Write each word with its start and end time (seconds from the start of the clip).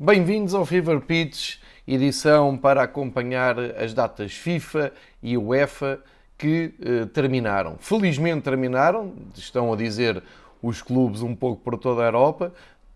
Bem-vindos 0.00 0.54
ao 0.54 0.64
Fever 0.64 1.00
Pitch, 1.00 1.56
edição 1.84 2.56
para 2.56 2.84
acompanhar 2.84 3.58
as 3.58 3.92
datas 3.92 4.32
FIFA 4.32 4.92
e 5.20 5.36
UEFA 5.36 5.98
que 6.38 6.72
eh, 6.80 7.06
terminaram. 7.06 7.74
Felizmente 7.80 8.42
terminaram, 8.42 9.12
estão 9.34 9.72
a 9.72 9.76
dizer 9.76 10.22
os 10.62 10.80
clubes 10.80 11.20
um 11.20 11.34
pouco 11.34 11.64
por 11.64 11.76
toda 11.76 12.02
a 12.02 12.04
Europa 12.04 12.54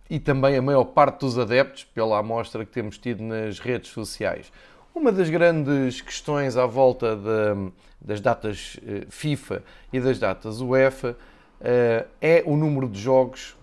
e 0.09 0.21
também 0.21 0.57
a 0.57 0.63
maior 0.63 0.85
parte 0.85 1.19
dos 1.23 1.37
adeptos, 1.37 1.83
pela 1.83 2.21
amostra 2.21 2.65
que 2.65 2.71
temos 2.71 2.99
tido 2.99 3.21
nas 3.21 3.59
redes 3.59 3.91
sociais. 3.91 4.53
Uma 4.95 5.11
das 5.11 5.29
grandes 5.29 6.01
questões 6.01 6.57
à 6.57 6.67
volta 6.67 7.17
de, 7.17 7.73
das 8.01 8.21
datas 8.21 8.79
eh, 8.87 9.07
FIFA 9.11 9.65
e 9.93 9.99
das 9.99 10.21
datas 10.21 10.61
UEFA 10.61 11.17
eh, 11.61 12.07
é 12.21 12.45
o 12.47 12.57
número 12.57 12.89
de 12.89 13.01
jogos 13.01 13.57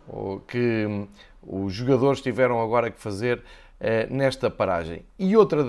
que 0.46 1.08
os 1.42 1.74
jogadores 1.74 2.22
tiveram 2.22 2.62
agora 2.62 2.92
que 2.92 3.00
fazer 3.00 3.42
eh, 3.80 4.08
nesta 4.10 4.50
paragem. 4.50 5.04
E 5.18 5.36
outra 5.36 5.64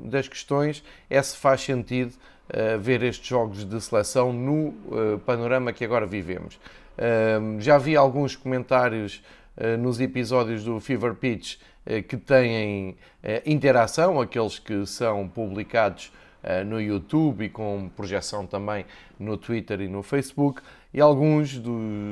das 0.00 0.28
questões 0.28 0.84
é 1.08 1.22
se 1.22 1.36
faz 1.36 1.62
sentido 1.62 2.12
eh, 2.48 2.76
ver 2.76 3.02
estes 3.02 3.26
jogos 3.26 3.64
de 3.64 3.80
seleção 3.80 4.32
no 4.32 4.74
panorama 5.24 5.72
que 5.72 5.84
agora 5.84 6.06
vivemos. 6.06 6.58
Já 7.58 7.76
vi 7.76 7.94
alguns 7.94 8.34
comentários 8.34 9.22
nos 9.78 10.00
episódios 10.00 10.64
do 10.64 10.80
Fever 10.80 11.14
Pitch 11.14 11.58
que 12.08 12.16
têm 12.16 12.96
interação, 13.44 14.18
aqueles 14.18 14.58
que 14.58 14.86
são 14.86 15.28
publicados 15.28 16.10
no 16.66 16.80
YouTube 16.80 17.44
e 17.44 17.48
com 17.50 17.90
projeção 17.94 18.46
também 18.46 18.86
no 19.18 19.36
Twitter 19.36 19.82
e 19.82 19.88
no 19.88 20.02
Facebook, 20.02 20.62
e 20.94 21.00
alguns 21.00 21.60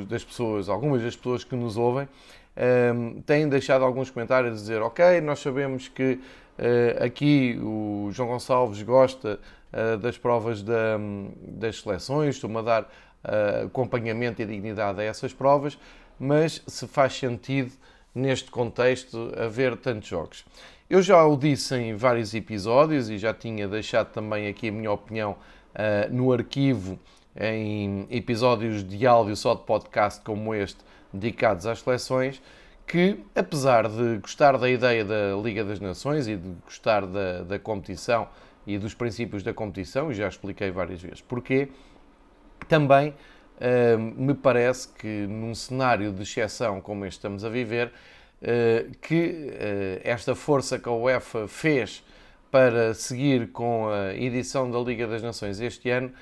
das 0.07 0.23
pessoas, 0.23 0.69
algumas 0.69 1.03
das 1.03 1.17
pessoas 1.17 1.45
que 1.45 1.57
nos 1.57 1.79
ouvem 1.79 2.07
um, 2.57 3.21
têm 3.23 3.49
deixado 3.49 3.85
alguns 3.85 4.11
comentários 4.11 4.53
a 4.53 4.55
dizer: 4.55 4.81
Ok, 4.81 5.21
nós 5.21 5.41
sabemos 5.41 5.89
que 5.89 6.21
uh, 6.59 7.05
aqui 7.05 7.59
o 7.61 8.09
João 8.13 8.29
Gonçalves 8.29 8.83
gosta 8.83 9.41
uh, 9.73 9.99
das 9.99 10.17
provas 10.17 10.63
da, 10.63 10.99
das 11.41 11.81
seleções, 11.81 12.37
estou-me 12.37 12.59
a 12.59 12.63
dar 12.63 12.83
uh, 12.83 13.67
acompanhamento 13.67 14.41
e 14.41 14.47
dignidade 14.47 15.01
a 15.01 15.05
essas 15.05 15.33
provas, 15.33 15.77
mas 16.19 16.63
se 16.67 16.87
faz 16.87 17.15
sentido 17.19 17.73
neste 18.15 18.51
contexto 18.51 19.33
haver 19.37 19.77
tantos 19.77 20.09
jogos. 20.09 20.45
Eu 20.89 21.03
já 21.03 21.25
o 21.25 21.37
disse 21.37 21.75
em 21.75 21.97
vários 21.97 22.35
episódios 22.35 23.11
e 23.11 23.19
já 23.19 23.35
tinha 23.35 23.67
deixado 23.67 24.13
também 24.13 24.47
aqui 24.47 24.69
a 24.69 24.73
minha 24.73 24.93
opinião 24.93 25.37
no 26.13 26.33
arquivo 26.33 27.01
em 27.37 28.07
episódios 28.11 28.85
de 28.85 29.07
áudio 29.07 29.37
só 29.37 29.55
de 29.55 29.63
podcast 29.63 30.21
como 30.23 30.55
este 30.55 30.79
dedicados 31.13 31.67
às 31.67 31.81
seleções, 31.81 32.43
que 32.87 33.19
apesar 33.35 33.89
de 33.89 34.19
gostar 34.19 34.59
da 34.59 34.69
ideia 34.69 35.05
da 35.05 35.37
Liga 35.43 35.65
das 35.65 35.81
Nações 35.81 36.29
e 36.29 36.37
de 36.37 36.49
gostar 36.65 37.07
da, 37.07 37.43
da 37.43 37.59
competição 37.59 38.29
e 38.67 38.79
dos 38.79 38.95
princípios 38.95 39.43
da 39.43 39.53
competição, 39.53 40.11
e 40.11 40.15
já 40.15 40.29
expliquei 40.29 40.71
várias 40.71 41.01
vezes 41.01 41.21
porquê, 41.21 41.69
também 42.69 43.11
uh, 43.11 43.99
me 43.99 44.35
parece 44.35 44.89
que 44.89 45.27
num 45.27 45.55
cenário 45.55 46.13
de 46.13 46.23
exceção 46.23 46.81
como 46.81 47.05
este 47.05 47.19
estamos 47.19 47.45
a 47.45 47.49
viver, 47.49 47.89
uh, 48.43 48.97
que 49.01 49.51
uh, 49.51 50.01
esta 50.03 50.35
força 50.35 50.79
que 50.79 50.89
a 50.89 50.93
UEFA 50.93 51.49
fez 51.49 52.03
para 52.51 52.95
seguir 52.95 53.51
com 53.51 53.89
a 53.89 54.15
edição 54.15 54.71
da 54.71 54.79
Liga 54.79 55.07
das 55.07 55.23
Nações 55.23 55.61
este 55.61 55.91
ano 55.91 56.13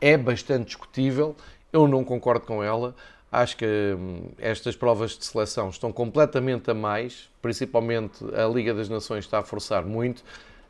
é 0.00 0.16
bastante 0.16 0.66
discutível. 0.66 1.36
Eu 1.72 1.86
não 1.86 2.02
concordo 2.04 2.46
com 2.46 2.62
ela. 2.62 2.94
Acho 3.32 3.56
que 3.56 3.66
hum, 3.96 4.30
estas 4.38 4.74
provas 4.74 5.12
de 5.16 5.24
seleção 5.24 5.68
estão 5.68 5.92
completamente 5.92 6.68
a 6.70 6.74
mais, 6.74 7.30
principalmente 7.40 8.24
a 8.34 8.46
Liga 8.48 8.74
das 8.74 8.88
Nações 8.88 9.24
está 9.24 9.38
a 9.38 9.42
forçar 9.42 9.84
muito. 9.84 10.20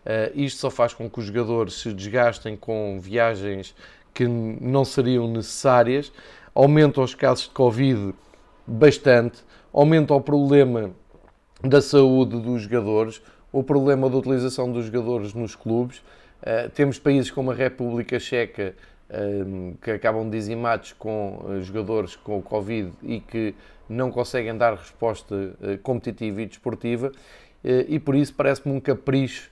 Uh, 0.05 0.33
isto 0.35 0.61
só 0.61 0.71
faz 0.71 0.93
com 0.93 1.09
que 1.09 1.19
os 1.21 1.27
jogadores 1.27 1.75
se 1.75 1.93
desgastem 1.93 2.57
com 2.57 2.99
viagens 3.01 3.75
que 4.13 4.27
não 4.27 4.85
seriam 4.85 5.27
necessárias, 5.29 6.13
aumenta 6.55 7.01
os 7.01 7.15
casos 7.15 7.45
de 7.45 7.51
Covid 7.51 8.15
bastante, 8.67 9.39
aumenta 9.73 10.13
o 10.15 10.21
problema 10.21 10.91
da 11.63 11.81
saúde 11.81 12.39
dos 12.41 12.63
jogadores, 12.63 13.23
o 13.53 13.63
problema 13.63 14.09
da 14.09 14.17
utilização 14.17 14.71
dos 14.71 14.87
jogadores 14.87 15.33
nos 15.33 15.55
clubes. 15.55 16.03
Uh, 16.43 16.71
temos 16.71 16.99
países 16.99 17.31
como 17.31 17.51
a 17.51 17.55
República 17.55 18.19
Checa 18.19 18.75
que 19.83 19.91
acabam 19.91 20.29
dizimados 20.31 20.93
com 20.93 21.45
eh, 21.49 21.61
jogadores 21.61 22.15
com 22.15 22.39
o 22.39 22.43
Covid 22.43 22.93
e 23.03 23.21
que 23.21 23.55
não 23.89 24.11
conseguem 24.11 24.57
dar 24.57 24.75
resposta 24.75 25.57
eh, 25.63 25.77
competitiva 25.83 26.43
e 26.43 26.47
desportiva, 26.47 27.11
eh, 27.65 27.87
e 27.89 27.99
por 27.99 28.15
isso 28.15 28.33
parece-me 28.35 28.75
um 28.75 28.81
capricho 28.81 29.51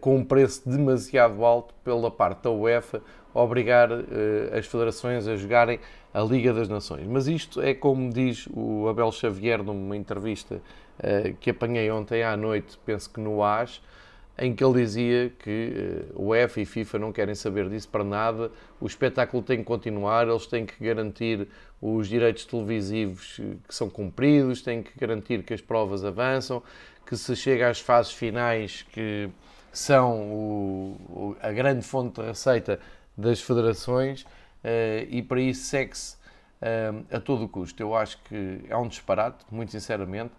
com 0.00 0.16
um 0.16 0.24
preço 0.24 0.68
demasiado 0.68 1.44
alto 1.44 1.72
pela 1.84 2.10
parte 2.10 2.42
da 2.42 2.50
UEFA 2.50 3.00
obrigar 3.32 3.88
as 4.52 4.66
federações 4.66 5.28
a 5.28 5.36
jogarem 5.36 5.78
a 6.12 6.20
Liga 6.22 6.52
das 6.52 6.68
Nações. 6.68 7.06
Mas 7.06 7.28
isto 7.28 7.62
é 7.62 7.72
como 7.72 8.12
diz 8.12 8.48
o 8.52 8.88
Abel 8.88 9.12
Xavier 9.12 9.62
numa 9.62 9.96
entrevista 9.96 10.60
que 11.38 11.50
apanhei 11.50 11.88
ontem 11.88 12.24
à 12.24 12.36
noite, 12.36 12.76
penso 12.84 13.08
que 13.08 13.20
no 13.20 13.44
AS, 13.44 13.80
em 14.36 14.54
que 14.54 14.64
ele 14.64 14.82
dizia 14.82 15.32
que 15.38 16.06
o 16.14 16.22
uh, 16.22 16.28
UEFA 16.30 16.60
e 16.60 16.66
FIFA 16.66 16.98
não 16.98 17.12
querem 17.12 17.34
saber 17.34 17.68
disso 17.68 17.88
para 17.88 18.02
nada, 18.02 18.50
o 18.80 18.86
espetáculo 18.86 19.42
tem 19.42 19.58
que 19.58 19.64
continuar, 19.64 20.26
eles 20.26 20.46
têm 20.46 20.66
que 20.66 20.82
garantir 20.82 21.46
os 21.80 22.08
direitos 22.08 22.44
televisivos 22.44 23.38
eh, 23.40 23.56
que 23.68 23.74
são 23.74 23.88
cumpridos, 23.88 24.62
têm 24.62 24.82
que 24.82 24.98
garantir 24.98 25.42
que 25.42 25.54
as 25.54 25.60
provas 25.60 26.04
avançam, 26.04 26.62
que 27.06 27.16
se 27.16 27.36
chega 27.36 27.68
às 27.68 27.78
fases 27.78 28.12
finais 28.12 28.82
que 28.90 29.28
são 29.70 30.20
o, 30.22 30.96
o, 31.08 31.36
a 31.40 31.52
grande 31.52 31.84
fonte 31.84 32.20
de 32.20 32.26
receita 32.26 32.80
das 33.16 33.40
federações 33.40 34.22
uh, 34.22 35.06
e 35.08 35.22
para 35.22 35.40
isso 35.40 35.66
segue-se 35.66 36.16
uh, 36.16 37.04
a 37.12 37.20
todo 37.20 37.46
custo. 37.46 37.80
Eu 37.80 37.94
acho 37.94 38.18
que 38.24 38.64
é 38.68 38.76
um 38.76 38.88
disparate, 38.88 39.44
muito 39.50 39.70
sinceramente. 39.70 40.32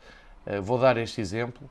vou 0.61 0.77
dar 0.77 0.97
este 0.97 1.21
exemplo 1.21 1.69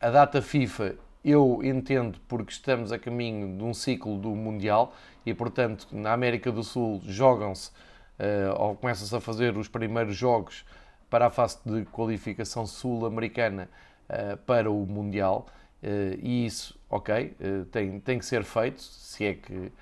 a 0.00 0.10
data 0.10 0.40
FIFA 0.40 0.96
eu 1.24 1.60
entendo 1.64 2.20
porque 2.28 2.52
estamos 2.52 2.92
a 2.92 2.98
caminho 2.98 3.56
de 3.56 3.64
um 3.64 3.72
ciclo 3.72 4.18
do 4.18 4.30
Mundial 4.30 4.94
e, 5.24 5.32
portanto, 5.32 5.88
na 5.90 6.12
América 6.12 6.52
do 6.52 6.62
Sul 6.62 7.00
jogam-se 7.06 7.70
uh, 7.70 8.60
ou 8.60 8.76
começam-se 8.76 9.16
a 9.16 9.20
fazer 9.20 9.56
os 9.56 9.66
primeiros 9.66 10.14
jogos 10.14 10.66
para 11.08 11.26
a 11.26 11.30
fase 11.30 11.58
de 11.64 11.86
qualificação 11.86 12.66
sul-americana 12.66 13.70
uh, 14.10 14.36
para 14.38 14.70
o 14.70 14.84
Mundial. 14.84 15.46
Uh, 15.82 16.18
e 16.22 16.44
isso, 16.44 16.78
ok, 16.90 17.34
tem, 17.70 17.98
tem 18.00 18.18
que 18.18 18.26
ser 18.26 18.44
feito, 18.44 18.82
se 18.82 19.24
é 19.24 19.34
que 19.34 19.72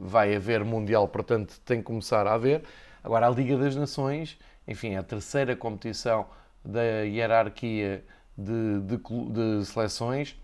vai 0.00 0.34
haver 0.34 0.64
Mundial, 0.64 1.06
portanto, 1.06 1.60
tem 1.64 1.78
que 1.78 1.84
começar 1.84 2.26
a 2.26 2.34
haver. 2.34 2.64
Agora, 3.04 3.28
a 3.28 3.30
Liga 3.30 3.56
das 3.56 3.76
Nações, 3.76 4.36
enfim, 4.66 4.94
é 4.94 4.98
a 4.98 5.02
terceira 5.04 5.54
competição 5.54 6.26
da 6.64 6.82
hierarquia 7.02 8.04
de, 8.38 8.80
de, 8.82 8.96
de 8.96 9.66
seleções 9.66 10.36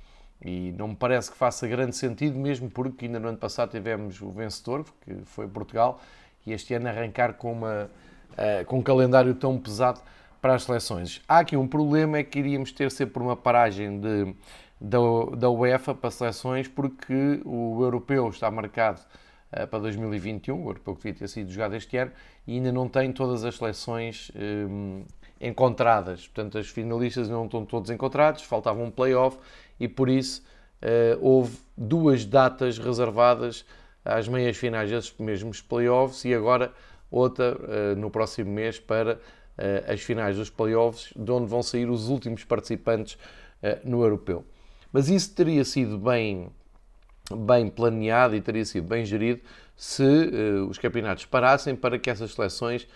e 0.44 0.72
não 0.72 0.88
me 0.88 0.96
parece 0.96 1.30
que 1.30 1.36
faça 1.36 1.66
grande 1.66 1.96
sentido, 1.96 2.38
mesmo 2.38 2.68
porque 2.68 3.06
ainda 3.06 3.20
no 3.20 3.28
ano 3.28 3.38
passado 3.38 3.70
tivemos 3.70 4.20
o 4.20 4.30
vencedor, 4.30 4.84
que 5.02 5.14
foi 5.24 5.46
Portugal, 5.48 6.00
e 6.44 6.52
este 6.52 6.74
ano 6.74 6.88
arrancar 6.88 7.34
com, 7.34 7.52
uma, 7.52 7.90
uh, 8.32 8.64
com 8.66 8.78
um 8.78 8.82
calendário 8.82 9.34
tão 9.34 9.58
pesado 9.58 10.00
para 10.42 10.54
as 10.54 10.64
seleções. 10.64 11.22
Há 11.26 11.38
aqui 11.38 11.56
um 11.56 11.66
problema, 11.66 12.18
é 12.18 12.24
que 12.24 12.38
iríamos 12.38 12.72
ter 12.72 12.90
sempre 12.90 13.22
uma 13.22 13.34
paragem 13.34 13.98
de, 13.98 14.34
da, 14.78 14.98
da 15.38 15.50
UEFA 15.50 15.94
para 15.94 16.10
seleções, 16.10 16.68
porque 16.68 17.40
o 17.44 17.82
europeu 17.82 18.28
está 18.28 18.50
marcado 18.50 19.00
uh, 19.50 19.66
para 19.66 19.78
2021, 19.78 20.62
o 20.62 20.68
europeu 20.68 20.94
que 20.94 21.04
devia 21.04 21.18
ter 21.20 21.28
sido 21.28 21.50
jogado 21.50 21.74
este 21.74 21.96
ano, 21.96 22.12
e 22.46 22.56
ainda 22.56 22.70
não 22.70 22.86
tem 22.86 23.10
todas 23.12 23.44
as 23.44 23.56
seleções 23.56 24.30
um, 24.36 25.04
encontradas. 25.40 26.26
Portanto, 26.26 26.58
as 26.58 26.68
finalistas 26.68 27.28
não 27.28 27.44
estão 27.44 27.64
todos 27.64 27.90
encontrados, 27.90 28.42
faltava 28.42 28.80
um 28.82 28.90
playoff 28.90 29.38
e 29.78 29.88
por 29.88 30.08
isso 30.08 30.42
uh, 30.82 31.18
houve 31.20 31.58
duas 31.76 32.24
datas 32.24 32.78
reservadas 32.78 33.64
às 34.04 34.28
meias 34.28 34.56
finais 34.56 34.90
desses 34.90 35.14
mesmos 35.18 35.60
playoffs 35.60 36.24
e 36.24 36.34
agora 36.34 36.72
outra 37.10 37.56
uh, 37.56 37.96
no 37.96 38.10
próximo 38.10 38.50
mês 38.50 38.78
para 38.78 39.14
uh, 39.14 39.92
as 39.92 40.00
finais 40.00 40.36
dos 40.36 40.50
playoffs, 40.50 41.12
de 41.16 41.30
onde 41.30 41.46
vão 41.46 41.62
sair 41.62 41.88
os 41.88 42.08
últimos 42.08 42.44
participantes 42.44 43.18
no 43.82 44.02
europeu. 44.02 44.44
Mas 44.92 45.08
isso 45.08 45.34
teria 45.34 45.64
sido 45.64 45.96
bem, 45.96 46.50
bem 47.34 47.66
planeado 47.70 48.36
e 48.36 48.40
teria 48.42 48.62
sido 48.62 48.86
bem 48.86 49.06
gerido 49.06 49.40
se 49.74 50.04
os 50.68 50.76
campeonatos 50.76 51.24
parassem 51.24 51.74
para 51.74 51.98
que 51.98 52.10
essas 52.10 52.34
seleções 52.34 52.86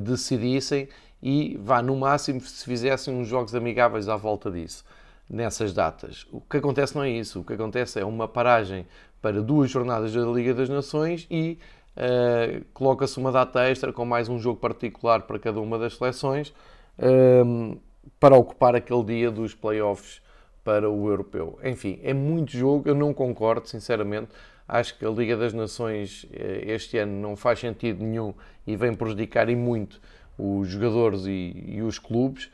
decidissem 0.00 0.86
e 1.22 1.58
vá 1.62 1.82
no 1.82 1.96
máximo 1.96 2.40
se 2.40 2.64
fizessem 2.64 3.14
uns 3.14 3.28
jogos 3.28 3.54
amigáveis 3.54 4.08
à 4.08 4.16
volta 4.16 4.50
disso, 4.50 4.84
nessas 5.28 5.72
datas. 5.72 6.26
O 6.32 6.40
que 6.40 6.56
acontece 6.56 6.96
não 6.96 7.04
é 7.04 7.10
isso, 7.10 7.40
o 7.40 7.44
que 7.44 7.52
acontece 7.52 8.00
é 8.00 8.04
uma 8.04 8.26
paragem 8.26 8.86
para 9.20 9.40
duas 9.40 9.70
jornadas 9.70 10.12
da 10.12 10.22
Liga 10.22 10.52
das 10.52 10.68
Nações 10.68 11.26
e 11.30 11.58
uh, 11.96 12.64
coloca-se 12.74 13.18
uma 13.18 13.30
data 13.30 13.62
extra 13.68 13.92
com 13.92 14.04
mais 14.04 14.28
um 14.28 14.38
jogo 14.38 14.58
particular 14.58 15.22
para 15.22 15.38
cada 15.38 15.60
uma 15.60 15.78
das 15.78 15.96
seleções. 15.96 16.52
Uh, 16.98 17.80
para 18.18 18.36
ocupar 18.36 18.74
aquele 18.74 19.04
dia 19.04 19.30
dos 19.30 19.54
playoffs 19.54 20.20
para 20.64 20.88
o 20.88 21.08
europeu. 21.08 21.58
Enfim, 21.64 21.98
é 22.02 22.14
muito 22.14 22.52
jogo, 22.52 22.88
eu 22.88 22.94
não 22.94 23.12
concordo, 23.12 23.68
sinceramente. 23.68 24.30
Acho 24.66 24.96
que 24.96 25.04
a 25.04 25.10
Liga 25.10 25.36
das 25.36 25.52
Nações 25.52 26.26
eh, 26.32 26.62
este 26.66 26.98
ano 26.98 27.20
não 27.20 27.36
faz 27.36 27.58
sentido 27.58 28.04
nenhum 28.04 28.32
e 28.66 28.76
vem 28.76 28.94
prejudicar 28.94 29.48
e 29.48 29.56
muito 29.56 30.00
os 30.38 30.68
jogadores 30.68 31.26
e, 31.26 31.64
e 31.66 31.82
os 31.82 31.98
clubes. 31.98 32.50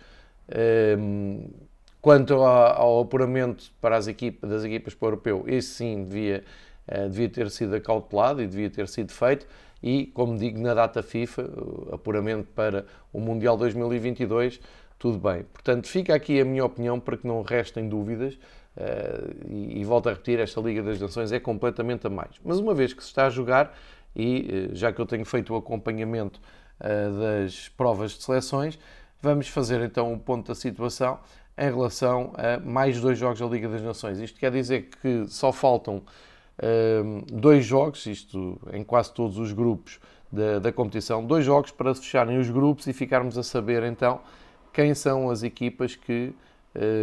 Um, 0.99 1.49
quanto 2.01 2.35
ao, 2.35 2.81
ao, 2.81 3.01
apuramento 3.01 3.71
para 3.81 3.97
as 3.97 4.07
equipas, 4.07 4.49
das 4.49 4.65
equipas 4.65 4.95
para 4.95 5.07
o 5.07 5.09
europeu, 5.09 5.45
esse 5.47 5.69
sim 5.69 6.05
devia, 6.05 6.45
uh, 6.89 7.09
devia 7.09 7.29
ter 7.29 7.51
sido 7.51 7.75
acautelado 7.75 8.43
e 8.43 8.47
devia 8.47 8.71
ter 8.71 8.89
sido 8.89 9.13
feito. 9.13 9.47
E, 9.83 10.07
como 10.07 10.37
digo, 10.37 10.59
na 10.59 10.75
data 10.75 11.03
FIFA, 11.03 11.51
apuramento 11.93 12.49
para 12.55 12.85
o 13.13 13.21
Mundial 13.21 13.57
2022, 13.57 14.61
tudo 14.99 15.19
bem. 15.19 15.45
Portanto, 15.53 15.87
fica 15.87 16.15
aqui 16.15 16.41
a 16.41 16.45
minha 16.45 16.65
opinião 16.65 16.99
para 16.99 17.17
que 17.17 17.27
não 17.27 17.43
restem 17.43 17.89
dúvidas. 17.89 18.35
Uh, 18.77 19.47
e, 19.49 19.81
e 19.81 19.85
volto 19.85 20.09
a 20.09 20.13
repetir, 20.13 20.39
esta 20.39 20.61
Liga 20.61 20.83
das 20.83 21.01
Nações 21.01 21.33
é 21.33 21.41
completamente 21.41 22.07
a 22.07 22.11
mais. 22.11 22.31
Mas 22.45 22.59
uma 22.59 22.75
vez 22.75 22.93
que 22.93 23.03
se 23.03 23.09
está 23.09 23.27
a 23.27 23.31
jogar, 23.31 23.77
e 24.15 24.69
uh, 24.71 24.75
já 24.75 24.93
que 24.93 25.01
eu 25.01 25.07
tenho 25.07 25.25
feito 25.25 25.53
o 25.53 25.57
acompanhamento 25.57 26.41
das 26.81 27.69
provas 27.71 28.13
de 28.13 28.23
seleções, 28.23 28.79
vamos 29.21 29.49
fazer 29.49 29.81
então 29.83 30.13
um 30.13 30.19
ponto 30.19 30.49
da 30.49 30.55
situação 30.55 31.19
em 31.57 31.65
relação 31.65 32.33
a 32.37 32.61
mais 32.61 33.01
dois 33.01 33.19
jogos 33.19 33.41
da 33.41 33.47
Liga 33.47 33.69
das 33.69 33.83
Nações. 33.83 34.19
Isto 34.21 34.39
quer 34.39 34.53
dizer 34.53 34.89
que 35.03 35.27
só 35.27 35.53
faltam 35.53 36.03
dois 37.33 37.65
jogos, 37.65 38.07
isto 38.07 38.61
em 38.73 38.83
quase 38.85 39.13
todos 39.13 39.39
os 39.39 39.53
grupos 39.53 39.99
da, 40.31 40.59
da 40.59 40.73
competição, 40.73 41.25
dois 41.25 41.45
jogos 41.45 41.71
para 41.71 41.95
fecharem 41.95 42.39
os 42.39 42.51
grupos 42.51 42.87
e 42.87 42.93
ficarmos 42.93 43.39
a 43.39 43.43
saber 43.43 43.83
então 43.83 44.21
quem 44.73 44.95
são 44.95 45.31
as 45.31 45.43
equipas 45.43 45.97
que 45.97 46.33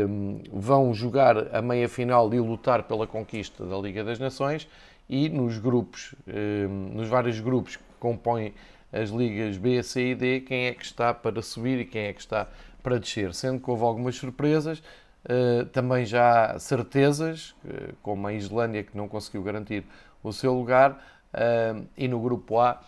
um, 0.08 0.42
vão 0.54 0.94
jogar 0.94 1.54
a 1.54 1.62
meia 1.62 1.90
final 1.90 2.32
e 2.34 2.40
lutar 2.40 2.84
pela 2.84 3.08
conquista 3.08 3.66
da 3.66 3.78
Liga 3.78 4.04
das 4.04 4.20
Nações 4.20 4.68
e 5.10 5.28
nos 5.30 5.58
grupos, 5.58 6.16
um, 6.28 6.94
nos 6.94 7.08
vários 7.08 7.40
grupos 7.40 7.76
que 7.76 7.84
compõem 8.00 8.54
as 9.02 9.10
ligas 9.10 9.58
B, 9.58 9.82
C 9.84 10.12
e 10.12 10.16
D, 10.16 10.42
quem 10.42 10.68
é 10.68 10.74
que 10.74 10.84
está 10.84 11.14
para 11.14 11.42
subir 11.42 11.80
e 11.80 11.86
quem 11.86 12.06
é 12.06 12.14
que 12.14 12.22
está 12.22 12.48
para 12.82 13.00
descer, 13.00 13.34
sendo 13.34 13.60
que 13.60 13.70
houve 13.70 13.84
algumas 13.84 14.16
surpresas, 14.16 14.80
uh, 14.80 15.66
também 15.68 16.06
já 16.06 16.52
há 16.52 16.60
certezas, 16.60 17.56
como 18.02 18.28
a 18.28 18.34
Islândia 18.34 18.84
que 18.84 18.96
não 18.96 19.08
conseguiu 19.08 19.42
garantir 19.44 19.84
o 20.24 20.32
seu 20.32 20.54
lugar, 20.54 20.92
uh, 21.34 21.86
e 21.98 22.08
no 22.08 22.20
grupo 22.20 22.60
A 22.60 22.82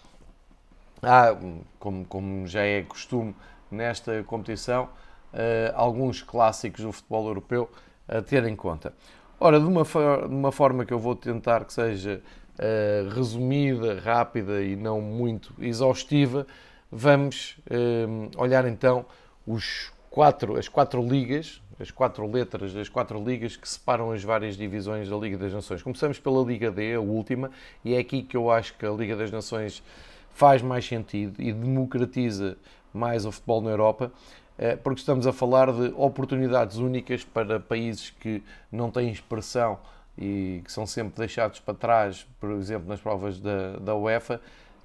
há, 1.02 1.36
como, 1.80 2.48
já 2.48 2.62
é 2.62 2.82
costume 2.84 3.36
nesta 3.70 4.24
competição 4.24 4.86
uh, 5.34 5.74
alguns 5.76 6.22
clássicos 6.22 6.84
do 6.84 6.92
futebol 6.92 7.28
europeu 7.28 7.70
a 8.08 8.22
ter 8.22 8.46
em 8.46 8.56
conta. 8.56 8.94
Ora, 9.40 9.60
de 9.60 9.66
uma, 9.66 9.84
de 9.84 10.34
uma 10.34 10.52
forma 10.52 10.86
que 10.86 10.94
eu 10.94 11.00
vou 11.00 11.16
tentar 11.16 11.66
que 11.66 11.74
seja 11.74 12.22
uh, 12.60 13.10
resumida, 13.10 14.00
rápida 14.00 14.62
e 14.62 14.76
não 14.76 15.02
muito 15.02 15.54
exaustiva, 15.60 16.46
vamos 16.92 17.58
uh, 17.70 18.42
olhar 18.42 18.66
então 18.68 19.06
os 19.46 19.92
quatro, 20.10 20.58
as 20.58 20.68
quatro 20.68 21.02
ligas, 21.02 21.62
as 21.80 21.92
quatro 21.92 22.30
letras 22.30 22.74
das 22.74 22.90
quatro 22.90 23.24
ligas 23.24 23.56
que 23.56 23.70
separam 23.70 24.12
as 24.12 24.24
várias 24.24 24.58
divisões 24.58 25.08
da 25.08 25.16
Liga 25.16 25.38
das 25.38 25.54
Nações. 25.54 25.84
Começamos 25.84 26.20
pela 26.20 26.44
Liga 26.44 26.72
D, 26.72 26.96
a 26.96 27.00
última, 27.00 27.52
e 27.86 27.94
é 27.94 28.00
aqui 28.00 28.24
que 28.24 28.36
eu 28.36 28.50
acho 28.50 28.74
que 28.76 28.86
a 28.86 28.92
Liga 28.92 29.16
das 29.16 29.32
Nações 29.32 29.84
faz 30.32 30.62
mais 30.62 30.86
sentido 30.86 31.42
e 31.42 31.52
democratiza 31.52 32.58
mais 32.94 33.26
o 33.26 33.32
futebol 33.32 33.62
na 33.62 33.70
Europa, 33.70 34.12
eh, 34.58 34.76
porque 34.76 35.00
estamos 35.00 35.28
a 35.28 35.34
falar 35.34 35.72
de 35.72 35.94
oportunidades 35.96 36.78
únicas 36.78 37.24
para 37.24 37.60
países 37.60 38.10
que 38.10 38.42
não 38.72 38.90
têm 38.90 39.12
expressão 39.12 39.78
e 40.18 40.62
que 40.64 40.72
são 40.72 40.86
sempre 40.88 41.18
deixados 41.18 41.60
para 41.60 41.74
trás, 41.74 42.26
por 42.40 42.52
exemplo, 42.52 42.88
nas 42.88 43.00
provas 43.00 43.40
da, 43.40 43.78
da 43.78 43.96
UEFA, 43.96 44.42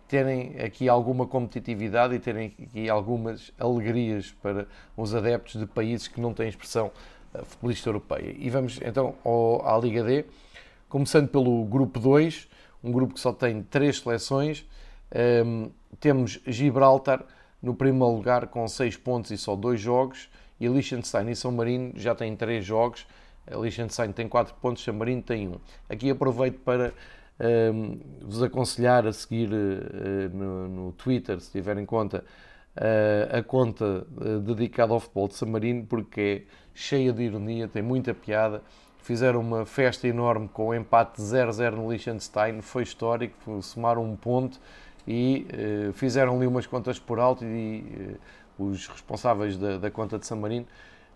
terem 0.07 0.61
aqui 0.61 0.91
alguma 0.91 1.27
competitividade 1.27 2.15
e 2.15 2.19
terem 2.19 2.55
aqui 2.63 2.91
algumas 2.91 3.51
alegrias 3.59 4.31
para 4.43 4.67
os 4.95 5.15
adeptos 5.15 5.59
de 5.59 5.67
países 5.67 6.07
que 6.07 6.21
não 6.21 6.35
têm 6.35 6.49
expressão 6.49 6.91
eh, 7.33 7.43
futebolista 7.43 7.89
europeia. 7.89 8.35
E 8.39 8.51
vamos 8.51 8.79
então 8.85 9.15
ao, 9.25 9.67
à 9.67 9.79
Liga 9.79 10.05
D, 10.05 10.27
começando 10.87 11.29
pelo 11.29 11.65
grupo 11.65 11.99
2, 11.99 12.47
um 12.85 12.93
grupo 12.93 13.15
que 13.15 13.21
só 13.21 13.33
tem 13.33 13.63
três 13.63 14.01
seleções. 14.01 14.67
Um, 15.15 15.65
ehm, 15.65 15.71
temos 15.99 16.41
Gibraltar, 16.47 17.25
no 17.63 17.75
primeiro 17.75 18.15
lugar 18.15 18.49
com 18.49 18.69
6 18.69 18.99
pontos 18.99 19.31
e 19.31 19.39
só 19.39 19.57
2 19.57 19.81
jogos, 19.81 20.29
e 20.61 20.69
Liechtenstein 20.69 21.31
e 21.31 21.37
São 21.37 21.53
Marino 21.53 21.93
já 21.97 22.15
têm 22.15 22.37
3 22.37 22.63
jogos. 22.63 23.07
A 23.51 23.57
Liechtenstein 23.57 24.13
tem 24.13 24.29
4 24.29 24.55
pontos, 24.55 24.83
São 24.83 24.95
Marino 24.95 25.23
tem 25.23 25.49
1. 25.49 25.57
Aqui 25.89 26.11
aproveito 26.11 26.61
para 26.61 26.93
um, 27.41 27.45
ehm, 27.45 28.01
vos 28.23 28.43
aconselhar 28.43 29.07
a 29.07 29.13
seguir 29.13 29.51
uh, 29.53 30.37
no, 30.37 30.69
no, 30.69 30.93
Twitter, 30.93 31.41
se 31.41 31.51
tiverem 31.51 31.85
conta, 31.85 32.25
uh, 32.77 33.37
a 33.37 33.43
conta 33.43 34.07
uh, 34.17 34.39
dedicada 34.41 34.93
ao 34.93 35.01
futebol 35.01 35.29
de 35.29 35.35
São 35.35 35.49
Marino, 35.49 35.85
porque 35.85 36.47
é 36.47 36.53
cheia 36.73 37.13
de 37.13 37.23
ironia, 37.23 37.67
tem 37.67 37.83
muita 37.83 38.15
piada. 38.15 38.63
Fizeram 38.99 39.41
uma 39.41 39.67
festa 39.67 40.07
enorme 40.07 40.49
com 40.49 40.69
o 40.69 40.75
empate 40.75 41.21
0-0 41.21 41.73
no 41.73 41.91
Liechtenstein, 41.91 42.61
foi 42.61 42.85
histórico, 42.85 43.61
somaram 43.61 44.05
um 44.05 44.15
ponto 44.15 44.61
e 45.09 45.45
fizeram 45.95 46.37
ali 46.37 46.47
umas 46.47 46.69
contas 46.69 47.01
por 47.01 47.19
alto 47.19 47.45
e 47.45 48.17
os 48.57 48.87
responsáveis 48.87 49.57
da, 49.59 49.79
da, 49.79 49.91
conta 49.91 50.21
de 50.21 50.27
San 50.27 50.37
Marino 50.37 50.67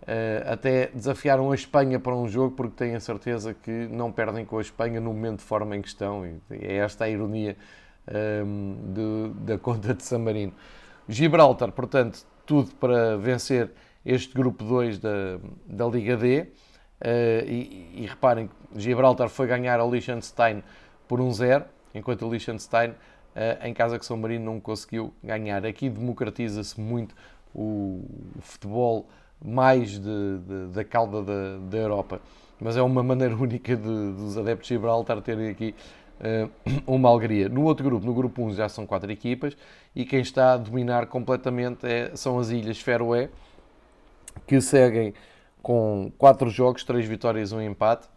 uh, 0.02 0.52
até 0.52 0.88
desafiaram 0.88 1.50
a 1.50 1.54
Espanha 1.54 1.98
para 1.98 2.14
um 2.14 2.28
jogo 2.28 2.54
porque 2.54 2.74
têm 2.76 2.94
a 2.94 3.00
certeza 3.00 3.54
que 3.54 3.70
não 3.90 4.12
perdem 4.12 4.44
com 4.44 4.58
a 4.58 4.60
Espanha 4.60 5.00
no 5.00 5.12
momento 5.12 5.38
de 5.38 5.44
forma 5.44 5.76
em 5.76 5.82
questão 5.82 6.26
e 6.26 6.38
é 6.50 6.76
esta 6.76 7.04
a 7.04 7.08
ironia 7.08 7.56
um, 8.08 8.14
ehm, 8.14 8.92
de, 8.92 9.44
da 9.44 9.58
conta 9.58 9.94
de 9.94 10.02
San 10.02 10.20
Marino. 10.20 10.52
Gibraltar, 11.08 11.72
portanto, 11.72 12.24
tudo 12.44 12.74
para 12.76 13.16
vencer 13.16 13.70
este 14.04 14.34
grupo 14.34 14.64
2 14.64 14.98
da, 14.98 15.38
da 15.66 15.86
Liga 15.86 16.16
D 16.16 16.46
e, 17.44 17.92
e 17.94 18.06
reparem 18.08 18.48
Gibraltar 18.74 19.28
foi 19.28 19.46
ganhar 19.46 19.80
ao 19.80 19.90
Liechtenstein 19.90 20.62
por 21.08 21.20
um 21.20 21.32
0 21.32 21.64
enquanto 21.94 22.26
o 22.26 22.30
Liechtenstein 22.30 22.94
em 23.62 23.74
casa 23.74 23.98
que 23.98 24.06
São 24.06 24.16
Marino 24.16 24.44
não 24.44 24.60
conseguiu 24.60 25.12
ganhar. 25.22 25.64
Aqui 25.66 25.90
democratiza-se 25.90 26.80
muito 26.80 27.14
o 27.54 28.04
futebol 28.40 29.08
mais 29.44 29.98
de, 29.98 30.38
de, 30.38 30.66
da 30.72 30.84
cauda 30.84 31.22
da, 31.22 31.58
da, 31.58 31.76
Europa. 31.78 32.20
Mas 32.60 32.76
é 32.76 32.82
uma 32.82 33.02
maneira 33.02 33.34
única 33.36 33.76
de, 33.76 34.12
dos 34.12 34.36
adeptos 34.36 34.68
de 34.68 34.74
Gibraltar 34.74 35.20
terem 35.20 35.48
aqui 35.48 35.74
uh, 36.20 36.50
uma 36.86 37.08
alegria. 37.08 37.48
No 37.48 37.64
outro 37.64 37.84
grupo, 37.84 38.06
no 38.06 38.14
grupo 38.14 38.42
1, 38.44 38.54
já 38.54 38.68
são 38.68 38.86
quatro 38.86 39.10
equipas 39.10 39.56
e 39.94 40.04
quem 40.04 40.20
está 40.20 40.54
a 40.54 40.56
dominar 40.56 41.06
completamente 41.06 41.86
é, 41.86 42.14
são 42.14 42.38
as 42.38 42.50
Ilhas 42.50 42.80
Feroé, 42.80 43.28
que 44.46 44.60
seguem 44.60 45.14
com 45.62 46.12
quatro 46.16 46.48
jogos, 46.48 46.84
três 46.84 47.06
vitórias 47.06 47.50
e 47.50 47.54
um 47.54 47.60
empate. 47.60 48.08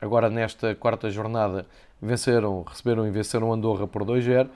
Agora, 0.00 0.30
nesta 0.30 0.74
quarta 0.74 1.10
jornada, 1.10 1.66
venceram, 2.00 2.62
receberam 2.62 3.06
e 3.06 3.10
venceram 3.10 3.52
Andorra 3.52 3.86
por 3.86 4.04
2-0. 4.04 4.48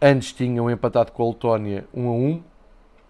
Antes 0.00 0.32
tinham 0.32 0.70
empatado 0.70 1.12
com 1.12 1.22
a 1.22 1.28
Letónia 1.28 1.86
1 1.94 2.08
a 2.08 2.12
1 2.12 2.42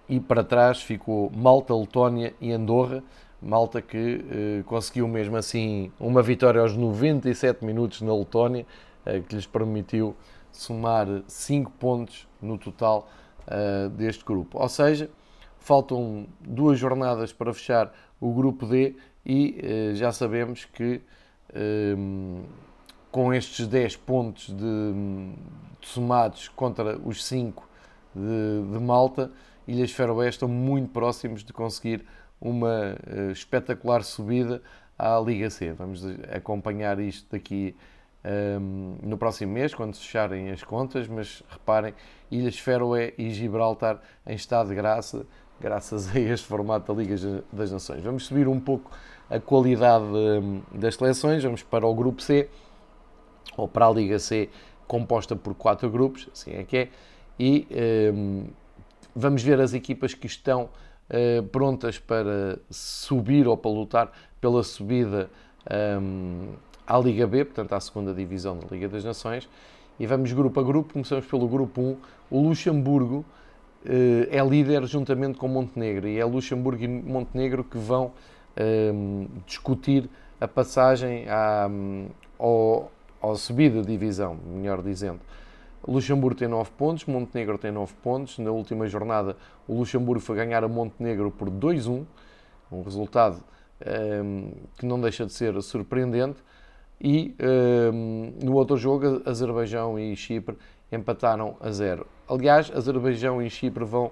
e 0.09 0.21
para 0.21 0.45
trás 0.45 0.83
ficou 0.83 1.31
Malta, 1.35 1.75
Letónia 1.75 2.35
e 2.41 2.53
Andorra. 2.53 3.03
Malta 3.41 3.83
que 3.83 4.25
eh, 4.31 4.63
conseguiu 4.65 5.07
mesmo 5.07 5.37
assim 5.37 5.93
uma 6.01 6.23
vitória 6.23 6.61
aos 6.61 6.77
97 6.77 7.65
minutos 7.65 8.01
na 8.01 8.15
Letónia, 8.15 8.67
eh, 9.05 9.21
que 9.21 9.35
lhes 9.35 9.47
permitiu 9.47 10.17
somar 10.51 11.07
5 11.27 11.71
pontos 11.73 12.27
no 12.41 12.57
total 12.57 13.09
eh, 13.47 13.89
deste 13.91 14.25
grupo. 14.25 14.59
Ou 14.59 14.69
seja, 14.69 15.11
faltam 15.59 16.27
duas 16.41 16.79
jornadas 16.79 17.33
para 17.33 17.53
fechar 17.53 17.93
o 18.21 18.33
grupo 18.33 18.67
D 18.67 18.97
e 19.25 19.59
eh, 19.63 19.95
já 19.95 20.11
sabemos 20.13 20.65
que 20.65 21.03
Ehm, 21.55 22.45
com 23.11 23.33
estes 23.33 23.67
10 23.67 23.97
pontos 23.97 24.49
de, 24.49 25.33
de 25.81 25.89
somados 25.89 26.49
contra 26.49 26.99
os 26.99 27.25
5 27.25 27.67
de, 28.15 28.73
de, 28.73 28.79
Malta, 28.79 29.31
Ilhas 29.67 29.91
Feroé 29.91 30.29
estão 30.29 30.49
muito 30.49 30.91
próximos 30.91 31.43
de 31.43 31.53
conseguir 31.53 32.05
uma 32.41 32.97
uh, 33.07 33.31
espetacular 33.31 34.03
subida 34.03 34.63
à 34.99 35.19
Liga 35.19 35.51
C. 35.51 35.73
Vamos 35.73 36.05
acompanhar 36.31 36.99
isto 37.01 37.27
daqui 37.31 37.75
um, 38.25 38.29
ehm, 38.29 39.09
no 39.09 39.19
próximo 39.19 39.53
mês, 39.53 39.75
quando 39.75 39.95
se 39.95 40.01
fecharem 40.01 40.51
as 40.51 40.63
contas, 40.63 41.07
mas 41.09 41.43
reparem, 41.49 41.95
Ilhas 42.31 42.59
Feroé 42.59 43.13
e 43.19 43.31
Gibraltar 43.31 44.01
em 44.27 44.35
estado 44.35 44.69
de 44.69 44.75
graça, 44.75 45.27
graças 45.61 46.15
a 46.15 46.19
este 46.19 46.47
formato 46.47 46.93
da 46.93 47.03
Liga 47.03 47.17
das 47.53 47.71
Nações. 47.71 48.03
Vamos 48.03 48.27
subir 48.27 48.49
um 48.49 48.61
pouco 48.61 48.91
a 49.29 49.39
qualidade 49.41 50.05
hum, 50.05 50.63
das 50.73 50.95
seleções. 50.95 51.43
Vamos 51.43 51.63
para 51.63 51.87
o 51.87 51.95
grupo 51.95 52.23
C, 52.23 52.49
ou 53.57 53.67
para 53.67 53.87
a 53.87 53.91
Liga 53.91 54.19
C, 54.19 54.49
composta 54.87 55.35
por 55.35 55.55
quatro 55.55 55.91
grupos, 55.91 56.29
assim 56.33 56.53
é 56.53 56.65
que 56.65 56.77
é, 56.77 56.89
e 57.39 57.67
um, 58.15 58.47
vamos 59.17 59.43
ver 59.43 59.59
as 59.61 59.73
equipas 59.73 60.15
que 60.15 60.27
estão 60.27 60.69
prontas 61.53 62.01
para 62.01 62.59
subir 62.69 63.47
ou 63.47 63.57
para 63.57 63.71
lutar 63.71 64.13
pela 64.41 64.63
subida 64.63 65.31
um, 66.01 66.49
à 66.87 66.99
Liga 66.99 67.27
B, 67.27 67.45
portanto 67.45 67.73
à 67.73 67.81
segunda 67.81 68.15
divisão 68.15 68.59
da 68.59 68.67
Liga 68.71 68.89
das 68.89 69.05
Nações. 69.05 69.49
E 69.99 70.07
vamos 70.07 70.33
grupo 70.33 70.61
a 70.61 70.63
grupo, 70.63 70.93
começamos 70.93 71.27
pelo 71.27 71.49
grupo 71.49 71.81
1. 71.81 71.97
O 72.31 72.49
Luxemburgo 72.49 73.25
uh, 73.85 74.29
é 74.31 74.45
líder 74.47 74.85
juntamente 74.87 75.39
com 75.39 75.49
Montenegro 75.49 76.07
e 76.07 76.19
é 76.19 76.25
Luxemburgo 76.25 76.83
e 76.83 76.89
Montenegro 76.89 77.65
que 77.65 77.79
vão 77.79 78.13
um, 78.95 79.27
discutir 79.47 80.09
a 80.41 80.47
passagem 80.47 81.27
à, 81.29 81.69
ao, 82.39 82.93
ao 83.21 83.37
subida 83.37 83.83
divisão, 83.83 84.37
melhor 84.47 84.83
dizendo. 84.83 85.21
Luxemburgo 85.87 86.39
tem 86.39 86.49
9 86.49 86.71
pontos, 86.73 87.05
Montenegro 87.05 87.59
tem 87.59 87.71
9 87.71 87.95
pontos. 88.03 88.39
Na 88.39 88.51
última 88.51 88.87
jornada, 88.87 89.37
o 89.69 89.75
Luxemburgo 89.75 90.21
foi 90.21 90.37
ganhar 90.37 90.65
a 90.65 90.69
Montenegro 90.69 91.31
por 91.31 91.49
2-1, 91.49 92.05
um 92.73 92.83
resultado 92.83 93.43
um, 94.25 94.53
que 94.79 94.87
não 94.87 95.01
deixa 95.01 95.25
de 95.25 95.33
ser 95.33 95.61
surpreendente. 95.63 96.43
E 97.01 97.35
um, 97.93 98.33
no 98.43 98.55
outro 98.55 98.77
jogo, 98.77 99.23
Azerbaijão 99.25 99.99
e 99.99 100.17
Chipre 100.17 100.57
empataram 100.91 101.57
a 101.61 101.71
zero. 101.71 102.07
Aliás, 102.29 102.71
Azerbaijão 102.75 103.43
e 103.43 103.51
Chipre 103.51 103.85
vão 103.85 104.11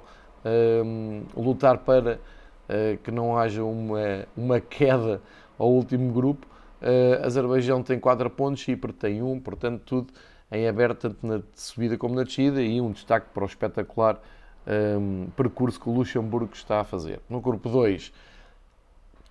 um, 0.84 1.22
lutar 1.36 1.78
para 1.78 2.20
uh, 2.68 2.98
que 3.02 3.10
não 3.10 3.36
haja 3.36 3.64
uma, 3.64 4.26
uma 4.36 4.60
queda 4.60 5.22
ao 5.58 5.70
último 5.70 6.12
grupo. 6.12 6.46
Uh, 6.82 7.24
Azerbaijão 7.24 7.82
tem 7.82 7.98
4 7.98 8.28
pontos, 8.30 8.60
Chipre 8.60 8.92
tem 8.92 9.22
1, 9.22 9.32
um, 9.32 9.40
portanto, 9.40 9.82
tudo 9.86 10.12
em 10.50 10.68
aberto, 10.68 11.08
tanto 11.08 11.26
na 11.26 11.42
subida 11.54 11.96
como 11.96 12.14
na 12.14 12.24
descida. 12.24 12.62
E 12.62 12.80
um 12.80 12.92
destaque 12.92 13.28
para 13.32 13.44
o 13.44 13.46
espetacular 13.46 14.20
um, 14.66 15.28
percurso 15.36 15.80
que 15.80 15.88
o 15.88 15.92
Luxemburgo 15.92 16.52
está 16.54 16.80
a 16.80 16.84
fazer. 16.84 17.20
No 17.28 17.40
grupo 17.40 17.68
2, 17.68 18.12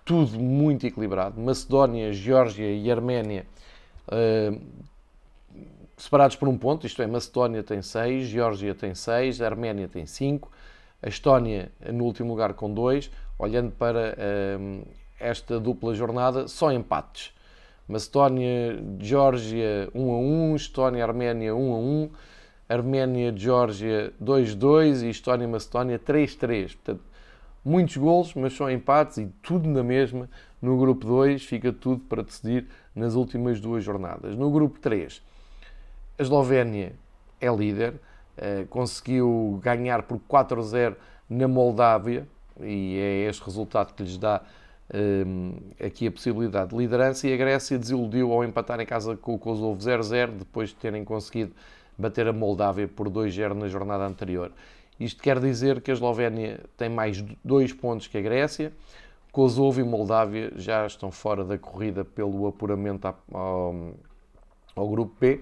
tudo 0.04 0.38
muito 0.38 0.86
equilibrado. 0.86 1.40
Macedónia, 1.40 2.12
Geórgia 2.12 2.70
e 2.70 2.90
Arménia 2.90 3.46
uh, 4.08 4.60
separados 5.96 6.36
por 6.36 6.48
um 6.48 6.58
ponto, 6.58 6.86
isto 6.86 7.00
é, 7.02 7.06
Macedónia 7.06 7.62
tem 7.62 7.80
6, 7.80 8.26
Geórgia 8.26 8.74
tem 8.74 8.94
6, 8.94 9.40
Arménia 9.40 9.88
tem 9.88 10.06
5, 10.06 10.50
a 11.02 11.08
Estónia 11.08 11.70
no 11.92 12.04
último 12.04 12.30
lugar 12.30 12.54
com 12.54 12.72
2. 12.72 13.10
Olhando 13.36 13.72
para 13.72 14.16
uh, 14.16 14.86
esta 15.18 15.58
dupla 15.58 15.94
jornada, 15.94 16.46
só 16.46 16.72
empates. 16.72 17.32
Macedónia, 17.86 18.82
Geórgia 18.98 19.90
1 19.94 20.12
a 20.12 20.18
1, 20.18 20.56
Estónia, 20.56 21.04
Arménia 21.04 21.54
1 21.54 21.72
a 21.72 21.76
1, 21.76 22.10
Arménia, 22.68 23.36
Geórgia 23.36 24.12
2-2 24.22 25.02
e 25.02 25.10
Estónia, 25.10 25.46
Macedónia 25.46 25.98
3-3. 25.98 26.74
Portanto, 26.74 27.02
muitos 27.64 27.96
golos, 27.96 28.34
mas 28.34 28.54
só 28.54 28.70
empates 28.70 29.18
e 29.18 29.26
tudo 29.42 29.68
na 29.68 29.82
mesma. 29.82 30.28
No 30.62 30.78
grupo 30.78 31.06
2 31.06 31.44
fica 31.44 31.72
tudo 31.72 32.00
para 32.04 32.22
decidir 32.22 32.68
nas 32.94 33.14
últimas 33.14 33.60
duas 33.60 33.84
jornadas. 33.84 34.34
No 34.34 34.50
grupo 34.50 34.78
3, 34.80 35.22
a 36.18 36.22
Eslovénia 36.22 36.92
é 37.40 37.54
líder, 37.54 38.00
eh, 38.36 38.64
conseguiu 38.70 39.60
ganhar 39.62 40.04
por 40.04 40.18
4-0 40.20 40.96
na 41.28 41.46
Moldávia 41.46 42.26
e 42.60 42.98
é 42.98 43.28
este 43.28 43.44
resultado 43.44 43.92
que 43.94 44.02
lhes 44.02 44.16
dá 44.16 44.40
aqui 45.84 46.06
a 46.06 46.12
possibilidade 46.12 46.70
de 46.70 46.76
liderança. 46.76 47.26
E 47.26 47.32
a 47.32 47.36
Grécia 47.36 47.78
desiludiu 47.78 48.32
ao 48.32 48.44
empatar 48.44 48.80
em 48.80 48.86
casa 48.86 49.16
com 49.16 49.34
o 49.34 49.38
Kosovo 49.38 49.78
0-0 49.80 50.38
depois 50.38 50.70
de 50.70 50.76
terem 50.76 51.04
conseguido 51.04 51.52
bater 51.96 52.26
a 52.26 52.32
Moldávia 52.32 52.88
por 52.88 53.08
2-0 53.08 53.54
na 53.54 53.68
jornada 53.68 54.04
anterior. 54.04 54.52
Isto 54.98 55.22
quer 55.22 55.40
dizer 55.40 55.80
que 55.80 55.90
a 55.90 55.94
Eslovénia 55.94 56.60
tem 56.76 56.88
mais 56.88 57.22
dois 57.44 57.72
pontos 57.72 58.06
que 58.06 58.18
a 58.18 58.20
Grécia. 58.20 58.72
Kosovo 59.32 59.80
e 59.80 59.84
Moldávia 59.84 60.52
já 60.54 60.86
estão 60.86 61.10
fora 61.10 61.44
da 61.44 61.58
corrida 61.58 62.04
pelo 62.04 62.46
apuramento 62.46 63.12
ao, 63.32 63.74
ao 64.76 64.88
grupo 64.88 65.16
B 65.18 65.40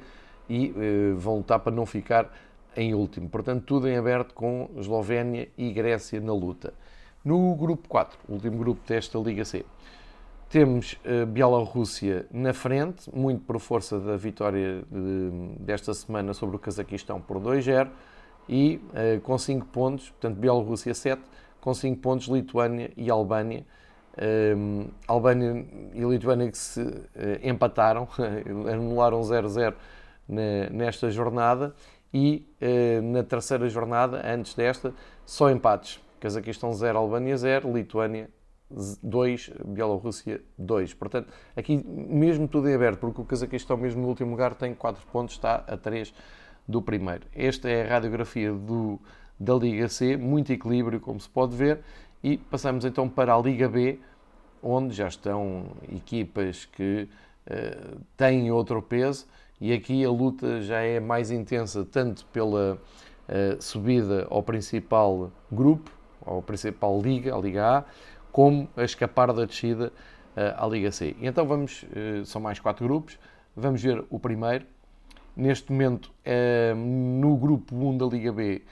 e 0.49 0.75
eh, 0.75 1.13
vão 1.15 1.37
lutar 1.37 1.61
para 1.61 1.73
não 1.73 1.85
ficar 1.85 2.33
em 2.75 2.95
último. 2.95 3.29
Portanto, 3.29 3.65
tudo 3.67 3.87
em 3.87 3.97
aberto 3.97 4.33
com 4.33 4.71
Eslovénia 4.79 5.49
e 5.59 5.71
Grécia 5.71 6.19
na 6.21 6.33
luta. 6.33 6.73
No 7.25 7.55
grupo 7.55 7.89
4, 7.89 8.19
último 8.29 8.59
grupo 8.59 8.81
desta 8.85 9.17
Liga 9.17 9.45
C, 9.45 9.65
temos 10.51 10.99
a 11.05 11.25
Bielorrússia 11.25 12.27
na 12.33 12.53
frente, 12.53 13.09
muito 13.15 13.45
por 13.45 13.61
força 13.61 14.01
da 14.01 14.17
vitória 14.17 14.83
de, 14.91 15.31
desta 15.61 15.95
semana 15.95 16.35
sobre 16.35 16.57
o 16.57 16.59
Cazaquistão 16.59 17.21
por 17.21 17.39
2-0 17.39 17.89
e 18.49 18.81
uh, 18.89 19.21
com 19.21 19.39
5 19.39 19.67
pontos, 19.67 20.11
portanto 20.11 20.37
Bielorrússia 20.37 20.93
7, 20.93 21.23
com 21.61 21.73
5 21.73 22.01
pontos 22.01 22.27
Lituânia 22.27 22.91
e 22.97 23.09
Albânia. 23.09 23.65
Um, 24.55 24.89
Albânia 25.07 25.65
e 25.95 26.01
Lituânia 26.01 26.51
que 26.51 26.59
se 26.59 26.83
uh, 26.83 26.99
empataram, 27.41 28.09
anularam 28.69 29.21
0-0 29.21 29.75
nesta 30.73 31.09
jornada 31.09 31.73
e 32.13 32.45
uh, 32.61 33.01
na 33.01 33.23
terceira 33.23 33.69
jornada, 33.69 34.21
antes 34.27 34.55
desta, 34.55 34.93
só 35.25 35.49
empates. 35.51 36.01
Cazaquistão 36.23 36.73
0, 36.73 36.99
Albânia 36.99 37.37
0, 37.37 37.73
Lituânia 37.73 38.31
2, 39.03 39.51
Bielorrússia 39.67 40.41
2. 40.57 40.95
Portanto, 40.95 41.33
aqui 41.57 41.85
mesmo 41.85 42.47
tudo 42.47 42.69
em 42.69 42.75
aberto, 42.77 43.01
porque 43.01 43.21
o 43.21 43.25
Cazaquistão, 43.25 43.77
mesmo 43.77 44.03
no 44.03 44.09
último 44.09 44.31
lugar, 44.31 44.55
tem 44.55 44.73
4 44.73 45.05
pontos, 45.09 45.35
está 45.35 45.65
a 45.67 45.77
3 45.77 46.15
do 46.67 46.81
primeiro. 46.81 47.27
Esta 47.35 47.69
é 47.69 47.85
a 47.85 47.95
radiografia 47.95 48.53
do, 48.53 49.01
da 49.39 49.53
Liga 49.55 49.89
C, 49.89 50.17
muito 50.17 50.53
equilíbrio, 50.53 51.01
como 51.01 51.19
se 51.19 51.29
pode 51.29 51.57
ver, 51.57 51.81
e 52.23 52.39
passamos 52.39 52.85
então 52.85 53.09
para 53.09 53.35
a 53.35 53.39
Liga 53.41 53.69
B, 53.69 53.99
onde 54.63 54.95
já 54.95 55.09
estão 55.09 55.73
equipas 55.93 56.67
que 56.67 57.09
uh, 57.49 58.01
têm 58.17 58.53
outro 58.53 58.81
peso, 58.81 59.27
e 59.61 59.73
aqui 59.73 60.05
a 60.05 60.11
luta 60.11 60.61
já 60.61 60.83
é 60.83 61.01
mais 61.01 61.33
intensa, 61.33 61.85
tanto 61.85 62.25
pela 62.27 62.75
uh, 62.75 63.61
subida 63.61 64.29
ao 64.31 64.41
principal 64.41 65.33
grupo, 65.51 65.91
ao 66.27 66.43
principal 66.43 67.01
Liga, 67.01 67.35
a 67.35 67.39
Liga 67.39 67.79
A, 67.79 67.85
como 68.31 68.69
a 68.77 68.83
escapar 68.83 69.33
da 69.33 69.45
descida 69.45 69.93
uh, 70.37 70.65
à 70.65 70.67
Liga 70.67 70.91
C. 70.91 71.17
E 71.21 71.27
então 71.27 71.47
vamos, 71.47 71.85
são 72.25 72.41
mais 72.41 72.59
quatro 72.59 72.87
grupos, 72.87 73.19
vamos 73.55 73.83
ver 73.83 74.05
o 74.11 74.19
primeiro, 74.19 74.67
Neste 75.35 75.73
momento, 75.73 76.13
eh, 76.25 76.75
no 76.75 77.37
grupo 77.39 77.75
1 77.75 77.97
da 77.97 78.05
Liga 78.05 78.31
B, 78.33 78.63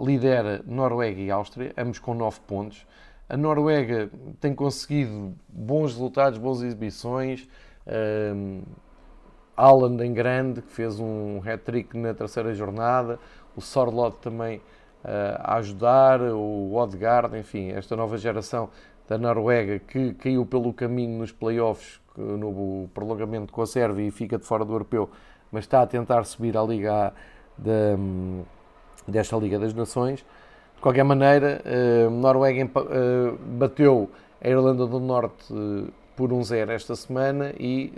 lidera 0.00 0.62
Noruega 0.66 1.20
e 1.20 1.30
Áustria, 1.30 1.74
ambos 1.76 1.98
com 1.98 2.14
9 2.14 2.40
pontos. 2.46 2.86
A 3.28 3.36
Noruega 3.36 4.10
tem 4.40 4.54
conseguido 4.54 5.34
bons 5.46 5.92
resultados, 5.92 6.38
boas 6.38 6.62
exibições. 6.62 7.46
Um, 7.86 8.62
Haaland 9.54 10.02
em 10.02 10.14
grande, 10.14 10.62
que 10.62 10.70
fez 10.70 10.98
um 10.98 11.42
hat-trick 11.44 11.94
na 11.98 12.14
terceira 12.14 12.54
jornada. 12.54 13.18
O 13.54 13.60
Sorlot 13.60 14.16
também 14.22 14.62
a 15.40 15.56
ajudar. 15.56 16.20
O 16.20 16.74
Odegaard, 16.74 17.36
enfim, 17.38 17.70
esta 17.70 17.96
nova 17.96 18.16
geração 18.18 18.68
da 19.08 19.16
Noruega 19.16 19.78
que 19.78 20.12
caiu 20.14 20.44
pelo 20.44 20.72
caminho 20.72 21.18
nos 21.18 21.32
playoffs, 21.32 22.00
no 22.16 22.88
prolongamento 22.92 23.52
com 23.52 23.62
a 23.62 23.66
Sérvia 23.66 24.06
e 24.06 24.10
fica 24.10 24.36
de 24.38 24.44
fora 24.44 24.64
do 24.64 24.72
europeu, 24.72 25.08
mas 25.50 25.64
está 25.64 25.82
a 25.82 25.86
tentar 25.86 26.24
subir 26.24 26.56
à 26.56 26.62
Liga 26.62 27.14
da, 27.56 27.96
desta 29.06 29.36
Liga 29.36 29.58
das 29.58 29.72
Nações. 29.72 30.24
De 30.74 30.82
qualquer 30.82 31.04
maneira, 31.04 31.60
uh, 31.64 32.10
Noruega 32.10 32.64
uh, 32.64 33.36
bateu 33.58 34.10
a 34.40 34.48
Irlanda 34.48 34.86
do 34.86 35.00
Norte 35.00 35.52
uh, 35.52 35.92
por 36.14 36.30
1-0 36.30 36.68
esta 36.68 36.94
semana 36.94 37.52
e 37.58 37.92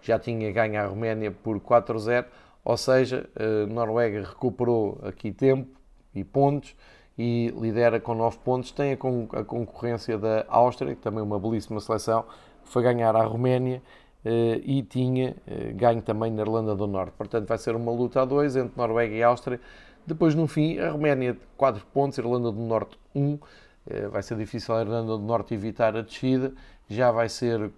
já 0.00 0.18
tinha 0.18 0.50
ganho 0.52 0.80
a 0.80 0.86
Roménia 0.86 1.30
por 1.30 1.60
4-0, 1.60 2.24
ou 2.64 2.76
seja, 2.76 3.28
Noruega 3.68 4.20
recuperou 4.20 5.00
aqui 5.02 5.32
tempo 5.32 5.81
e 6.14 6.24
pontos 6.24 6.74
e 7.18 7.52
lidera 7.58 8.00
com 8.00 8.14
9 8.14 8.38
pontos. 8.38 8.72
Tem 8.72 8.92
a, 8.92 8.96
con 8.96 9.28
a 9.32 9.44
concorrência 9.44 10.18
da 10.18 10.44
Áustria, 10.48 10.94
que 10.94 11.00
também 11.00 11.20
é 11.20 11.22
uma 11.22 11.38
belíssima 11.38 11.80
seleção, 11.80 12.24
foi 12.64 12.82
ganhar 12.82 13.14
a 13.14 13.24
Roménia 13.24 13.82
eh, 14.24 14.60
e 14.64 14.82
tinha 14.82 15.36
eh, 15.46 15.72
ganho 15.72 16.02
também 16.02 16.30
na 16.30 16.42
Irlanda 16.42 16.74
do 16.74 16.86
Norte. 16.86 17.12
Portanto, 17.16 17.46
vai 17.46 17.58
ser 17.58 17.74
uma 17.74 17.92
luta 17.92 18.22
a 18.22 18.24
dois 18.24 18.56
entre 18.56 18.72
Noruega 18.76 19.14
e 19.14 19.22
Áustria. 19.22 19.60
Depois, 20.06 20.34
no 20.34 20.46
fim, 20.46 20.78
a 20.78 20.90
Roménia 20.90 21.36
4 21.56 21.84
pontos, 21.92 22.18
Irlanda 22.18 22.50
do 22.50 22.60
Norte 22.60 22.98
1. 23.14 23.38
Eh, 23.86 24.08
vai 24.08 24.22
ser 24.22 24.36
difícil 24.36 24.74
a 24.74 24.80
Irlanda 24.80 25.16
do 25.18 25.24
Norte 25.24 25.54
evitar 25.54 25.96
a 25.96 26.02
descida. 26.02 26.52
Já 26.88 27.10
vai 27.10 27.28
ser, 27.28 27.70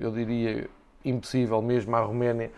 eu 0.00 0.10
diria, 0.10 0.68
impossível 1.04 1.62
mesmo 1.62 1.94
a 1.94 2.00
Roménia 2.00 2.50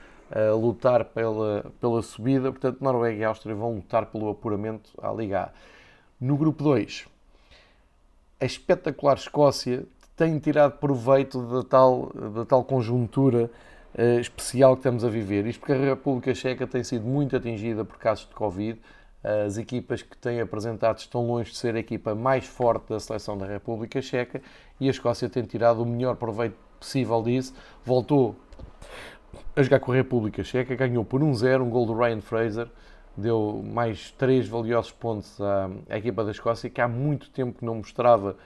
lutar 0.60 1.04
pela, 1.06 1.64
pela 1.80 2.02
subida. 2.02 2.50
Portanto, 2.50 2.82
Noruega 2.82 3.18
e 3.18 3.24
Áustria 3.24 3.54
vão 3.54 3.76
lutar 3.76 4.06
pelo 4.06 4.28
apuramento 4.30 4.90
à 5.02 5.12
Liga 5.12 5.44
A. 5.44 5.50
No 6.20 6.36
grupo 6.36 6.64
2, 6.64 7.06
a 8.40 8.44
espetacular 8.44 9.16
Escócia 9.16 9.84
tem 10.16 10.38
tirado 10.38 10.78
proveito 10.78 11.40
da 11.42 11.62
tal, 11.62 12.12
da 12.34 12.44
tal 12.44 12.64
conjuntura 12.64 13.48
uh, 13.94 14.20
especial 14.20 14.74
que 14.74 14.80
estamos 14.80 15.04
a 15.04 15.08
viver. 15.08 15.46
Isto 15.46 15.60
porque 15.60 15.72
a 15.72 15.76
República 15.76 16.34
Checa 16.34 16.66
tem 16.66 16.82
sido 16.82 17.06
muito 17.06 17.36
atingida 17.36 17.84
por 17.84 17.98
casos 17.98 18.28
de 18.28 18.34
Covid. 18.34 18.80
as 19.46 19.58
equipas 19.58 20.02
que 20.02 20.16
têm 20.16 20.40
apresentado 20.40 20.98
estão 20.98 21.24
longe 21.26 21.52
de 21.52 21.56
ser 21.56 21.76
a 21.76 21.78
equipa 21.78 22.14
mais 22.16 22.44
forte 22.46 22.88
da 22.88 22.98
seleção 22.98 23.38
da 23.38 23.46
República 23.46 24.02
Checa 24.02 24.42
e 24.80 24.88
a 24.88 24.90
Escócia 24.90 25.28
tem 25.28 25.44
tirado 25.44 25.82
o 25.82 25.86
melhor 25.86 26.16
proveito 26.16 26.56
possível 26.80 27.22
disso. 27.22 27.54
Voltou 27.84 28.34
a 29.58 29.62
jogar 29.64 29.80
com 29.80 29.90
a 29.90 29.94
República 29.96 30.44
Checa, 30.44 30.76
ganhou 30.76 31.04
por 31.04 31.20
1-0, 31.20 31.62
um 31.62 31.68
gol 31.68 31.84
do 31.84 31.92
Ryan 31.92 32.20
Fraser, 32.20 32.68
deu 33.16 33.60
mais 33.66 34.12
três 34.12 34.46
valiosos 34.46 34.92
pontos 34.92 35.40
à, 35.40 35.68
à, 35.90 35.98
equipa 35.98 36.22
da 36.24 36.30
Escócia, 36.30 36.70
que 36.70 36.80
há 36.80 36.86
muito 36.86 37.28
tempo 37.30 37.66
não 37.66 37.74
mostrava 37.74 38.36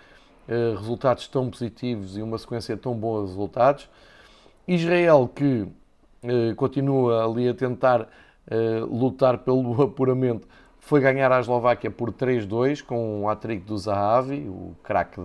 uh, 0.49 0.75
resultados 0.75 1.29
tão 1.29 1.51
positivos 1.51 2.17
e 2.17 2.23
uma 2.23 2.39
sequência 2.39 2.79
tão 2.79 2.95
boa 2.95 3.25
de 3.25 3.29
resultados. 3.29 3.91
Israel, 4.67 5.29
que 5.29 5.67
uh, 6.25 6.55
continua 6.57 7.27
ali 7.27 7.47
a 7.47 7.53
tentar 7.53 8.09
uh, 8.51 8.87
lutar 8.87 9.37
pelo 9.37 9.83
apuramento, 9.85 10.49
foi 10.79 11.01
ganhar 11.01 11.31
a 11.31 11.41
Eslováquia 11.41 11.91
por 11.91 12.11
3-2 12.11 12.83
com 12.83 13.21
um 13.21 13.29
hat-trick 13.29 13.67
do 13.67 13.77
Zahavi, 13.77 14.49
o 14.49 14.75
craque 14.83 15.21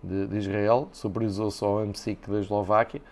de, 0.00 0.28
de, 0.28 0.38
Israel, 0.38 0.90
superiorizou-se 0.92 1.64
ao 1.64 1.84
MSIC 1.84 2.30
da 2.30 2.38
Eslováquia. 2.38 3.02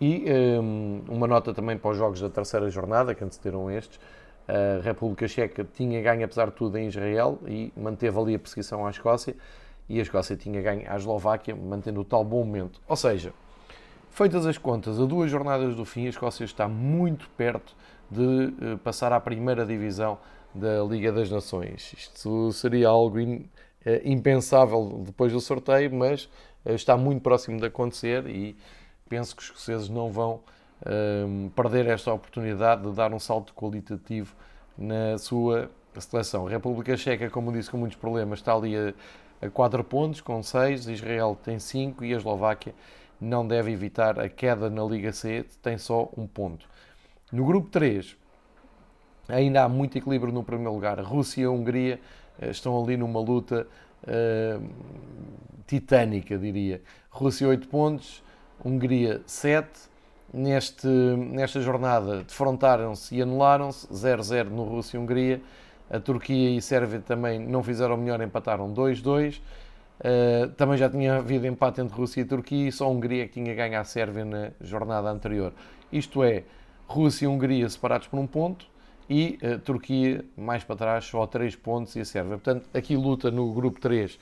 E 0.00 0.24
um, 0.60 1.02
uma 1.08 1.26
nota 1.26 1.52
também 1.52 1.76
para 1.76 1.90
os 1.90 1.96
jogos 1.96 2.20
da 2.20 2.30
terceira 2.30 2.70
jornada, 2.70 3.14
que 3.14 3.24
antecederam 3.24 3.70
estes. 3.70 3.98
A 4.46 4.80
República 4.82 5.28
Checa 5.28 5.66
tinha 5.74 6.00
ganho, 6.00 6.24
apesar 6.24 6.46
de 6.46 6.52
tudo, 6.52 6.78
em 6.78 6.88
Israel 6.88 7.38
e 7.46 7.70
manteve 7.76 8.18
ali 8.18 8.34
a 8.34 8.38
perseguição 8.38 8.86
à 8.86 8.90
Escócia. 8.90 9.36
E 9.88 9.98
a 9.98 10.02
Escócia 10.02 10.36
tinha 10.36 10.60
ganho 10.62 10.90
à 10.90 10.96
Eslováquia, 10.96 11.54
mantendo 11.54 12.00
o 12.00 12.04
tal 12.04 12.24
bom 12.24 12.44
momento. 12.44 12.80
Ou 12.86 12.96
seja, 12.96 13.32
feitas 14.10 14.46
as 14.46 14.56
contas, 14.56 15.00
a 15.00 15.04
duas 15.04 15.30
jornadas 15.30 15.74
do 15.74 15.84
fim, 15.84 16.06
a 16.06 16.10
Escócia 16.10 16.44
está 16.44 16.68
muito 16.68 17.28
perto 17.36 17.74
de 18.10 18.22
uh, 18.22 18.78
passar 18.78 19.12
à 19.12 19.20
primeira 19.20 19.66
divisão 19.66 20.18
da 20.54 20.82
Liga 20.82 21.12
das 21.12 21.30
Nações. 21.30 21.92
Isto 21.96 22.52
seria 22.52 22.88
algo 22.88 23.18
in, 23.18 23.34
uh, 23.34 23.48
impensável 24.04 25.02
depois 25.04 25.32
do 25.32 25.40
sorteio, 25.40 25.94
mas 25.94 26.24
uh, 26.64 26.72
está 26.72 26.96
muito 26.96 27.22
próximo 27.22 27.58
de 27.58 27.66
acontecer 27.66 28.26
e 28.26 28.56
penso 29.08 29.34
que 29.34 29.42
os 29.42 29.48
escoceses 29.48 29.88
não 29.88 30.10
vão 30.10 30.40
um, 31.26 31.48
perder 31.50 31.86
esta 31.86 32.12
oportunidade 32.12 32.82
de 32.82 32.92
dar 32.92 33.12
um 33.12 33.18
salto 33.18 33.52
qualitativo 33.54 34.34
na 34.76 35.18
sua 35.18 35.70
seleção. 35.98 36.46
A 36.46 36.50
República 36.50 36.96
Checa, 36.96 37.28
como 37.30 37.52
disse, 37.52 37.70
com 37.70 37.76
muitos 37.76 37.98
problemas, 37.98 38.38
está 38.38 38.54
ali 38.54 38.76
a, 38.76 38.94
a 39.46 39.50
4 39.50 39.82
pontos, 39.84 40.20
com 40.20 40.42
6, 40.42 40.88
Israel 40.88 41.36
tem 41.42 41.58
5 41.58 42.04
e 42.04 42.14
a 42.14 42.16
Eslováquia 42.16 42.74
não 43.20 43.46
deve 43.46 43.72
evitar 43.72 44.18
a 44.20 44.28
queda 44.28 44.70
na 44.70 44.84
Liga 44.84 45.12
C, 45.12 45.44
tem 45.60 45.76
só 45.76 46.08
um 46.16 46.26
ponto. 46.26 46.68
No 47.32 47.44
grupo 47.44 47.68
3, 47.68 48.16
ainda 49.28 49.64
há 49.64 49.68
muito 49.68 49.98
equilíbrio 49.98 50.32
no 50.32 50.44
primeiro 50.44 50.72
lugar. 50.72 50.98
A 50.98 51.02
Rússia 51.02 51.42
e 51.42 51.44
a 51.44 51.50
Hungria 51.50 52.00
eh, 52.40 52.50
estão 52.50 52.80
ali 52.82 52.96
numa 52.96 53.20
luta 53.20 53.66
uh, 54.04 54.68
titânica, 55.66 56.38
diria. 56.38 56.80
Rússia 57.10 57.48
8 57.48 57.68
pontos, 57.68 58.22
Hungria 58.64 59.22
7. 59.26 59.88
Neste, 60.30 60.86
nesta 60.86 61.58
jornada 61.60 62.22
defrontaram-se 62.22 63.14
e 63.16 63.22
anularam-se 63.22 63.86
0-0 63.88 64.50
no 64.50 64.64
Rússia 64.64 64.98
e 64.98 65.00
Hungria. 65.00 65.40
A 65.90 65.98
Turquia 65.98 66.50
e 66.50 66.58
a 66.58 66.60
Sérvia 66.60 67.00
também 67.00 67.38
não 67.38 67.62
fizeram 67.62 67.96
melhor, 67.96 68.20
empataram 68.20 68.72
2-2. 68.74 69.38
Uh, 69.38 69.40
eh, 70.00 70.50
também 70.56 70.76
já 70.76 70.88
tinha 70.88 71.16
havido 71.16 71.46
empate 71.46 71.80
entre 71.80 71.96
Rússia 71.96 72.20
e 72.20 72.24
Turquia 72.24 72.68
e 72.68 72.72
só 72.72 72.84
a 72.84 72.88
Hungria 72.88 73.26
que 73.26 73.32
tinha 73.34 73.54
ganho 73.54 73.80
a 73.80 73.84
Sérvia 73.84 74.24
na 74.24 74.50
jornada 74.60 75.08
anterior. 75.08 75.52
Isto 75.90 76.22
é, 76.22 76.44
Rússia 76.86 77.24
e 77.24 77.28
Hungria 77.28 77.68
separados 77.68 78.06
por 78.06 78.18
um 78.18 78.26
ponto 78.26 78.66
e 79.08 79.38
uh, 79.42 79.58
Turquia 79.60 80.24
mais 80.36 80.62
para 80.62 80.76
trás 80.76 81.04
só 81.06 81.26
3 81.26 81.56
pontos 81.56 81.96
e 81.96 82.00
a 82.00 82.04
Sérvia. 82.04 82.36
Portanto, 82.36 82.68
aqui 82.74 82.96
luta 82.96 83.30
no 83.30 83.52
grupo 83.52 83.80
3 83.80 84.12
eh, 84.12 84.18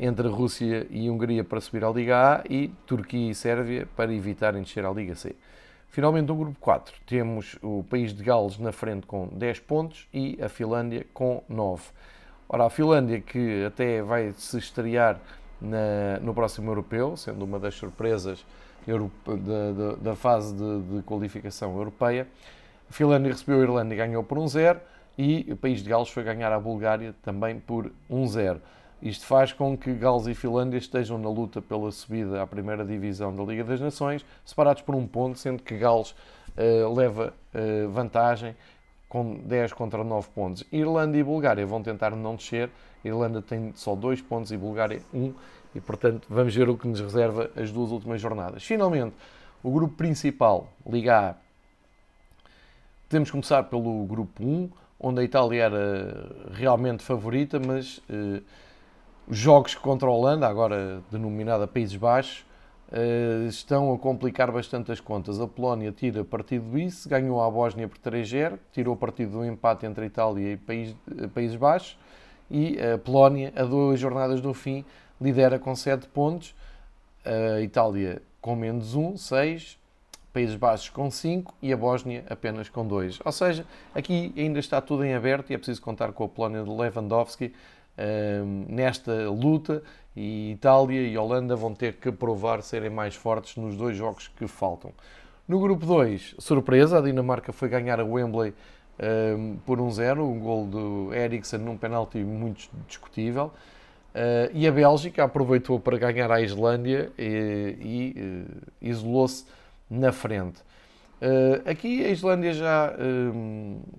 entre 0.00 0.26
a 0.26 0.30
Rússia 0.30 0.86
e 0.90 1.08
Hungria 1.08 1.44
para 1.44 1.60
subir 1.60 1.84
à 1.84 1.90
Liga 1.90 2.36
A 2.36 2.44
e 2.48 2.68
Turquia 2.86 3.30
e 3.30 3.34
Sérvia 3.34 3.86
para 3.96 4.12
evitarem 4.12 4.62
descer 4.62 4.84
à 4.84 4.90
Liga 4.90 5.14
C. 5.14 5.36
Finalmente, 5.90 6.28
no 6.28 6.36
grupo 6.36 6.56
4, 6.60 6.94
temos 7.04 7.56
o 7.60 7.84
país 7.90 8.14
de 8.14 8.22
Gales 8.22 8.58
na 8.58 8.70
frente 8.70 9.06
com 9.06 9.28
10 9.32 9.58
pontos 9.60 10.06
e 10.14 10.38
a 10.40 10.48
Finlândia 10.48 11.04
com 11.12 11.42
9. 11.48 11.82
Ora, 12.48 12.66
a 12.66 12.70
Finlândia, 12.70 13.20
que 13.20 13.64
até 13.64 14.00
vai 14.00 14.32
se 14.32 14.56
estrear 14.56 15.20
na, 15.60 16.18
no 16.20 16.32
próximo 16.32 16.70
europeu, 16.70 17.16
sendo 17.16 17.44
uma 17.44 17.58
das 17.58 17.74
surpresas 17.74 18.44
da, 18.86 19.72
da, 19.72 19.96
da 19.96 20.16
fase 20.16 20.54
de, 20.54 20.96
de, 20.96 21.02
qualificação 21.02 21.76
europeia, 21.76 22.26
a 22.88 22.92
Finlândia 22.92 23.32
recebeu 23.32 23.60
a 23.60 23.62
Irlanda 23.62 23.92
e 23.92 23.96
ganhou 23.96 24.22
por 24.22 24.38
1-0, 24.38 24.78
e 25.18 25.46
o 25.52 25.56
país 25.56 25.82
de 25.82 25.90
Gales 25.90 26.08
foi 26.08 26.22
ganhar 26.22 26.52
a 26.52 26.58
Bulgária 26.58 27.14
também 27.22 27.58
por 27.58 27.90
1-0. 28.10 28.58
Isto 29.02 29.24
faz 29.24 29.52
com 29.52 29.76
que 29.78 29.94
Gales 29.94 30.26
e 30.26 30.34
Finlândia 30.34 30.76
estejam 30.76 31.16
na 31.16 31.30
luta 31.30 31.62
pela 31.62 31.90
subida 31.90 32.42
à 32.42 32.46
primeira 32.46 32.84
divisão 32.84 33.34
da 33.34 33.42
Liga 33.42 33.64
das 33.64 33.80
Nações, 33.80 34.24
separados 34.44 34.82
por 34.82 34.94
um 34.94 35.06
ponto, 35.06 35.38
sendo 35.38 35.62
que 35.62 35.76
Gales 35.78 36.10
uh, 36.10 36.94
leva 36.94 37.32
uh, 37.54 37.88
vantagem 37.88 38.54
com 39.08 39.36
10 39.36 39.72
contra 39.72 40.04
9 40.04 40.28
pontos. 40.34 40.64
Irlanda 40.70 41.16
e 41.16 41.22
Bulgária 41.22 41.66
vão 41.66 41.82
tentar 41.82 42.10
não 42.10 42.36
descer. 42.36 42.70
Irlanda 43.02 43.40
tem 43.40 43.72
só 43.74 43.96
2 43.96 44.20
pontos 44.20 44.52
e 44.52 44.56
Bulgária 44.56 45.00
1. 45.14 45.18
Um, 45.18 45.34
e, 45.74 45.80
portanto, 45.80 46.26
vamos 46.28 46.54
ver 46.54 46.68
o 46.68 46.76
que 46.76 46.86
nos 46.86 47.00
reserva 47.00 47.50
as 47.56 47.72
duas 47.72 47.90
últimas 47.90 48.20
jornadas. 48.20 48.62
Finalmente, 48.62 49.14
o 49.62 49.70
grupo 49.70 49.94
principal, 49.94 50.68
Liga 50.86 51.30
A. 51.30 51.34
Temos 53.08 53.28
que 53.28 53.32
começar 53.32 53.62
pelo 53.64 54.04
grupo 54.04 54.44
1, 54.44 54.70
onde 55.00 55.20
a 55.22 55.24
Itália 55.24 55.62
era 55.64 56.50
realmente 56.52 57.02
favorita, 57.02 57.58
mas... 57.58 57.98
Uh, 58.10 58.42
os 59.30 59.38
jogos 59.38 59.76
contra 59.76 60.08
a 60.08 60.10
Holanda, 60.10 60.48
agora 60.48 61.00
denominada 61.08 61.64
Países 61.64 61.94
Baixos, 61.94 62.44
eh, 62.90 63.46
estão 63.48 63.94
a 63.94 63.98
complicar 63.98 64.50
bastante 64.50 64.90
as 64.90 64.98
contas. 64.98 65.40
A 65.40 65.46
Polónia 65.46 65.92
tira 65.92 66.24
partido 66.24 66.68
disso, 66.76 67.08
ganhou 67.08 67.40
a 67.40 67.48
Bósnia 67.48 67.86
por 67.86 67.98
3-0, 67.98 68.58
tirou 68.72 68.96
partido 68.96 69.38
do 69.38 69.44
empate 69.44 69.86
entre 69.86 70.04
Itália 70.04 70.58
e 70.68 70.94
eh, 71.22 71.28
Países 71.32 71.54
Baixos 71.54 71.96
e 72.50 72.76
a 72.80 72.98
Polónia, 72.98 73.52
a 73.54 73.62
duas 73.62 74.00
jornadas 74.00 74.40
do 74.40 74.52
fim, 74.52 74.84
lidera 75.20 75.60
com 75.60 75.76
7 75.76 76.08
pontos, 76.08 76.52
a 77.24 77.60
Itália 77.60 78.20
com 78.40 78.56
menos 78.56 78.96
1, 78.96 79.16
6, 79.16 79.78
Países 80.32 80.56
Baixos 80.56 80.88
com 80.88 81.08
5 81.08 81.54
e 81.62 81.72
a 81.72 81.76
Bósnia 81.76 82.24
apenas 82.28 82.68
com 82.68 82.84
2. 82.84 83.20
Ou 83.24 83.30
seja, 83.30 83.64
aqui 83.94 84.32
ainda 84.36 84.58
está 84.58 84.80
tudo 84.80 85.04
em 85.04 85.14
aberto 85.14 85.50
e 85.50 85.54
é 85.54 85.58
preciso 85.58 85.80
contar 85.80 86.10
com 86.12 86.24
a 86.24 86.28
Polónia 86.28 86.64
de 86.64 86.70
Lewandowski, 86.70 87.52
nesta 88.68 89.28
luta 89.28 89.82
e 90.16 90.52
Itália 90.52 91.02
e 91.02 91.16
Holanda 91.16 91.54
vão 91.54 91.74
ter 91.74 91.94
que 91.94 92.10
provar 92.10 92.62
serem 92.62 92.90
mais 92.90 93.14
fortes 93.14 93.56
nos 93.56 93.76
dois 93.76 93.96
jogos 93.96 94.28
que 94.28 94.46
faltam. 94.46 94.92
No 95.46 95.58
grupo 95.58 95.84
2, 95.84 96.36
surpresa, 96.38 96.98
a 96.98 97.00
Dinamarca 97.00 97.52
foi 97.52 97.68
ganhar 97.68 97.98
a 97.98 98.04
Wembley 98.04 98.54
um, 99.36 99.56
por 99.64 99.78
1-0, 99.78 100.18
um, 100.18 100.32
um 100.32 100.38
gol 100.38 100.66
do 100.66 101.14
Eriksen 101.14 101.58
num 101.58 101.76
penalti 101.76 102.18
muito 102.18 102.68
discutível. 102.86 103.46
Uh, 104.14 104.50
e 104.52 104.66
a 104.66 104.72
Bélgica 104.72 105.24
aproveitou 105.24 105.78
para 105.78 105.96
ganhar 105.96 106.30
a 106.30 106.40
Islândia 106.40 107.12
e, 107.18 107.76
e 107.80 108.20
uh, 108.20 108.62
isolou-se 108.82 109.44
na 109.88 110.12
frente. 110.12 110.60
Uh, 111.20 111.68
aqui 111.68 112.04
a 112.04 112.08
Islândia 112.08 112.52
já, 112.52 112.94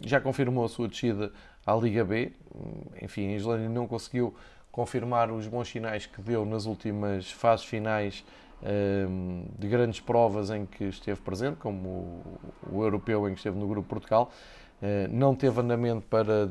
já 0.03 0.19
confirmou 0.19 0.65
a 0.65 0.69
sua 0.69 0.87
descida 0.87 1.31
à 1.65 1.75
Liga 1.75 2.03
B. 2.03 2.31
Enfim, 3.01 3.33
a 3.33 3.35
Islândia 3.35 3.69
não 3.69 3.87
conseguiu 3.87 4.33
confirmar 4.71 5.31
os 5.31 5.47
bons 5.47 5.67
sinais 5.69 6.05
que 6.05 6.21
deu 6.21 6.45
nas 6.45 6.65
últimas 6.65 7.29
fases 7.31 7.65
finais 7.65 8.23
um, 8.63 9.45
de 9.57 9.67
grandes 9.67 9.99
provas 9.99 10.49
em 10.49 10.65
que 10.65 10.85
esteve 10.85 11.19
presente, 11.21 11.57
como 11.57 12.21
o, 12.71 12.83
europeu 12.83 13.27
em 13.27 13.33
que 13.33 13.39
esteve 13.39 13.57
no 13.57 13.67
grupo 13.67 13.89
Portugal. 13.89 14.31
Uh, 14.81 15.07
não 15.11 15.35
teve 15.35 15.59
andamento 15.59 16.05
para 16.07 16.49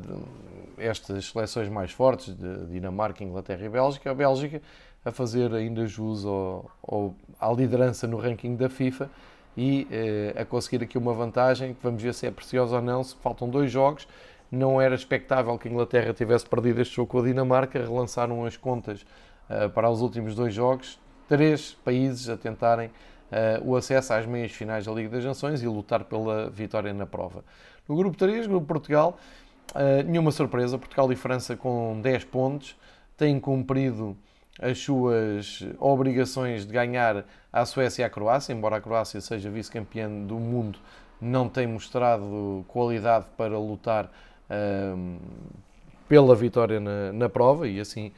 estas 0.77 1.25
seleções 1.29 1.67
mais 1.67 1.91
fortes 1.91 2.33
de 2.33 2.65
Dinamarca, 2.67 3.23
Inglaterra 3.23 3.65
e 3.65 3.69
Bélgica. 3.69 4.11
A 4.11 4.13
Bélgica 4.13 4.61
a 5.03 5.11
fazer 5.11 5.53
ainda 5.53 5.85
jus 5.87 6.25
ao, 6.25 6.69
ao, 6.87 7.15
à 7.39 7.51
liderança 7.51 8.07
no 8.07 8.17
ranking 8.17 8.55
da 8.55 8.69
FIFA 8.69 9.09
e 9.57 9.87
uh, 9.89 10.41
a 10.41 10.45
conseguir 10.45 10.83
aqui 10.83 10.97
uma 10.97 11.13
vantagem 11.13 11.73
que 11.73 11.83
vamos 11.83 12.01
ver 12.01 12.13
se 12.13 12.25
é 12.25 12.31
preciosa 12.31 12.77
ou 12.77 12.81
não. 12.81 13.03
Se 13.03 13.15
faltam 13.15 13.49
dois 13.49 13.71
jogos, 13.71 14.07
não 14.51 14.81
era 14.81 14.93
expectável 14.93 15.57
que 15.57 15.69
a 15.69 15.71
Inglaterra 15.71 16.13
tivesse 16.13 16.45
perdido 16.45 16.81
este 16.81 16.95
jogo 16.95 17.09
com 17.09 17.19
a 17.19 17.23
Dinamarca, 17.23 17.79
relançaram 17.79 18.43
as 18.45 18.57
contas 18.57 19.05
uh, 19.49 19.69
para 19.69 19.89
os 19.89 20.01
últimos 20.01 20.35
dois 20.35 20.53
jogos, 20.53 20.99
três 21.27 21.73
países 21.85 22.27
a 22.27 22.35
tentarem 22.35 22.87
uh, 22.87 22.91
o 23.63 23.75
acesso 23.77 24.13
às 24.13 24.25
meias 24.25 24.51
finais 24.51 24.85
da 24.85 24.91
Liga 24.91 25.09
das 25.09 25.23
Nações 25.23 25.63
e 25.63 25.67
lutar 25.67 26.03
pela 26.03 26.49
vitória 26.49 26.93
na 26.93 27.05
prova. 27.05 27.45
No 27.87 27.95
grupo 27.95 28.17
3, 28.17 28.45
grupo 28.47 28.67
Portugal, 28.67 29.17
uh, 29.73 30.03
nenhuma 30.03 30.31
surpresa, 30.31 30.77
Portugal 30.77 31.09
e 31.13 31.15
França 31.15 31.55
com 31.55 32.01
10 32.01 32.25
pontos, 32.25 32.75
têm 33.15 33.39
cumprido 33.39 34.17
as 34.61 34.77
suas 34.79 35.65
obrigações 35.79 36.65
de 36.65 36.73
ganhar 36.73 37.25
à 37.53 37.65
Suécia 37.65 38.03
e 38.03 38.05
à 38.05 38.09
Croácia, 38.09 38.53
embora 38.53 38.75
a 38.75 38.81
Croácia 38.81 39.21
seja 39.21 39.49
vice-campeã 39.49 40.09
do 40.09 40.35
mundo, 40.35 40.77
não 41.21 41.47
tem 41.47 41.65
mostrado 41.65 42.65
qualidade 42.67 43.27
para 43.37 43.57
lutar 43.57 44.11
um, 44.51 45.17
pela 46.07 46.35
vitória 46.35 46.79
na, 46.79 47.13
na, 47.13 47.29
prova 47.29 47.67
e 47.67 47.79
assim 47.79 48.11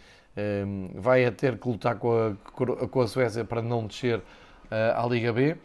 um, 0.65 0.89
vai 0.95 1.25
a 1.25 1.31
ter 1.31 1.57
que 1.57 1.67
lutar 1.67 1.95
com 1.97 2.11
a, 2.11 2.87
com 2.87 3.01
a 3.01 3.07
Suécia 3.07 3.45
para 3.45 3.61
não 3.61 3.85
descer 3.85 4.17
uh, 4.17 4.23
à 4.95 5.05
Liga 5.07 5.31
B. 5.31 5.55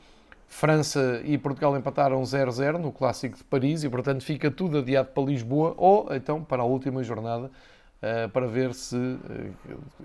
França 0.46 1.20
e 1.24 1.36
Portugal 1.36 1.76
empataram 1.76 2.22
0-0 2.22 2.78
no 2.78 2.90
Clássico 2.90 3.36
de 3.36 3.44
Paris 3.44 3.84
e, 3.84 3.88
portanto, 3.88 4.24
fica 4.24 4.50
tudo 4.50 4.78
adiado 4.78 5.08
para 5.08 5.22
Lisboa 5.22 5.74
ou 5.76 6.08
então 6.14 6.42
para 6.42 6.62
a 6.62 6.64
última 6.64 7.02
jornada 7.02 7.46
uh, 7.46 8.28
para 8.30 8.46
ver 8.46 8.74
se 8.74 8.96
uh, 8.96 9.54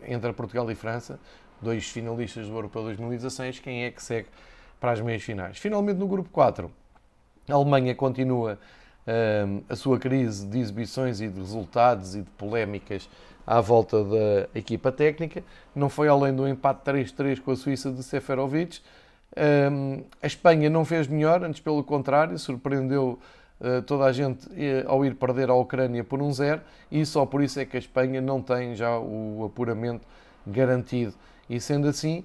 entre 0.05 0.31
Portugal 0.33 0.69
e 0.69 0.75
França, 0.75 1.19
dois 1.61 1.87
finalistas 1.89 2.47
do 2.47 2.53
Europeu 2.53 2.83
2016, 2.83 3.59
quem 3.59 3.85
é 3.85 3.91
que 3.91 4.03
segue 4.03 4.27
para 4.79 4.91
as 4.91 5.01
meias 5.01 5.23
finais. 5.23 5.57
Finalmente, 5.57 5.97
no 5.97 6.07
grupo 6.07 6.29
4, 6.29 6.69
a 7.49 7.53
Alemanha 7.53 7.95
continua 7.95 8.59
a 9.69 9.75
sua 9.75 9.99
crise 9.99 10.45
de 10.47 10.59
exibições 10.59 11.21
e 11.21 11.27
de 11.27 11.39
resultados 11.39 12.15
e 12.15 12.21
de 12.21 12.29
polémicas 12.31 13.09
à 13.45 13.59
volta 13.59 14.03
da 14.03 14.47
equipa 14.55 14.91
técnica. 14.91 15.43
Não 15.75 15.89
foi 15.89 16.07
além 16.07 16.33
do 16.33 16.47
empate 16.47 16.83
3-3 16.85 17.41
com 17.41 17.51
a 17.51 17.55
Suíça 17.55 17.91
de 17.91 18.01
Seferovic 18.01 18.79
a 20.21 20.27
Espanha 20.27 20.69
não 20.69 20.85
fez 20.85 21.07
melhor, 21.07 21.43
antes 21.43 21.59
pelo 21.59 21.83
contrário, 21.83 22.37
surpreendeu 22.37 23.19
uh, 23.59 23.81
toda 23.81 24.05
a 24.05 24.11
gente 24.11 24.47
ao 24.85 25.03
ir 25.05 25.15
perder 25.15 25.49
a 25.49 25.55
Ucrânia 25.55 26.03
por 26.03 26.21
um 26.21 26.31
zero 26.31 26.61
e 26.91 27.05
só 27.05 27.25
por 27.25 27.41
isso 27.41 27.59
é 27.59 27.65
que 27.65 27.75
a 27.75 27.79
Espanha 27.79 28.21
não 28.21 28.41
tem 28.41 28.75
já 28.75 28.97
o 28.99 29.45
apuramento 29.45 30.05
garantido. 30.45 31.13
E 31.49 31.59
sendo 31.59 31.87
assim, 31.87 32.23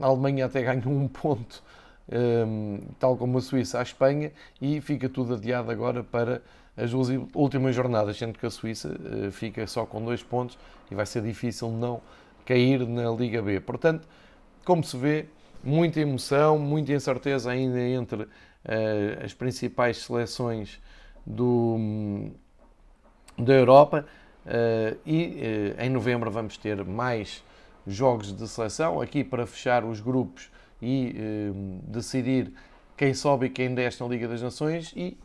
a 0.00 0.06
Alemanha 0.06 0.46
até 0.46 0.62
ganhou 0.74 0.92
um 0.92 1.08
ponto, 1.08 1.62
tal 2.98 3.16
como 3.16 3.38
a 3.38 3.40
Suíça 3.40 3.78
à 3.78 3.82
Espanha, 3.82 4.32
e 4.60 4.80
fica 4.80 5.08
tudo 5.08 5.34
adiado 5.34 5.70
agora 5.70 6.02
para 6.02 6.42
as 6.78 6.92
últimas 7.34 7.74
jornadas, 7.74 8.16
sendo 8.16 8.38
que 8.38 8.46
a 8.46 8.50
Suíça 8.50 8.96
eh, 9.04 9.30
fica 9.32 9.66
só 9.66 9.84
com 9.84 10.04
dois 10.04 10.22
pontos 10.22 10.56
e 10.88 10.94
vai 10.94 11.04
ser 11.04 11.22
difícil 11.22 11.70
não 11.72 12.00
cair 12.46 12.86
na 12.86 13.10
Liga 13.10 13.42
B. 13.42 13.58
Portanto, 13.60 14.08
como 14.64 14.84
se 14.84 14.96
vê, 14.96 15.26
muita 15.62 16.00
emoção, 16.00 16.56
muita 16.56 16.92
incerteza 16.92 17.50
ainda 17.50 17.80
entre 17.80 18.22
uh, 18.22 18.28
as 19.24 19.34
principais 19.34 19.98
seleções 19.98 20.80
do, 21.26 22.30
da 23.36 23.54
Europa. 23.54 24.06
Uh, 24.46 24.96
e 25.04 25.74
uh, 25.76 25.82
em 25.82 25.90
novembro 25.90 26.30
vamos 26.30 26.56
ter 26.56 26.82
mais 26.84 27.44
jogos 27.86 28.32
de 28.32 28.48
seleção 28.48 29.00
aqui 29.00 29.24
para 29.24 29.46
fechar 29.46 29.84
os 29.84 30.00
grupos 30.00 30.50
e 30.80 31.52
decidir 31.84 32.52
quem 32.96 33.14
sobe 33.14 33.46
e 33.46 33.50
quem 33.50 33.74
desce 33.74 34.00
na 34.02 34.08
Liga 34.08 34.26
das 34.28 34.42
Nações 34.42 34.92
e 34.96 35.16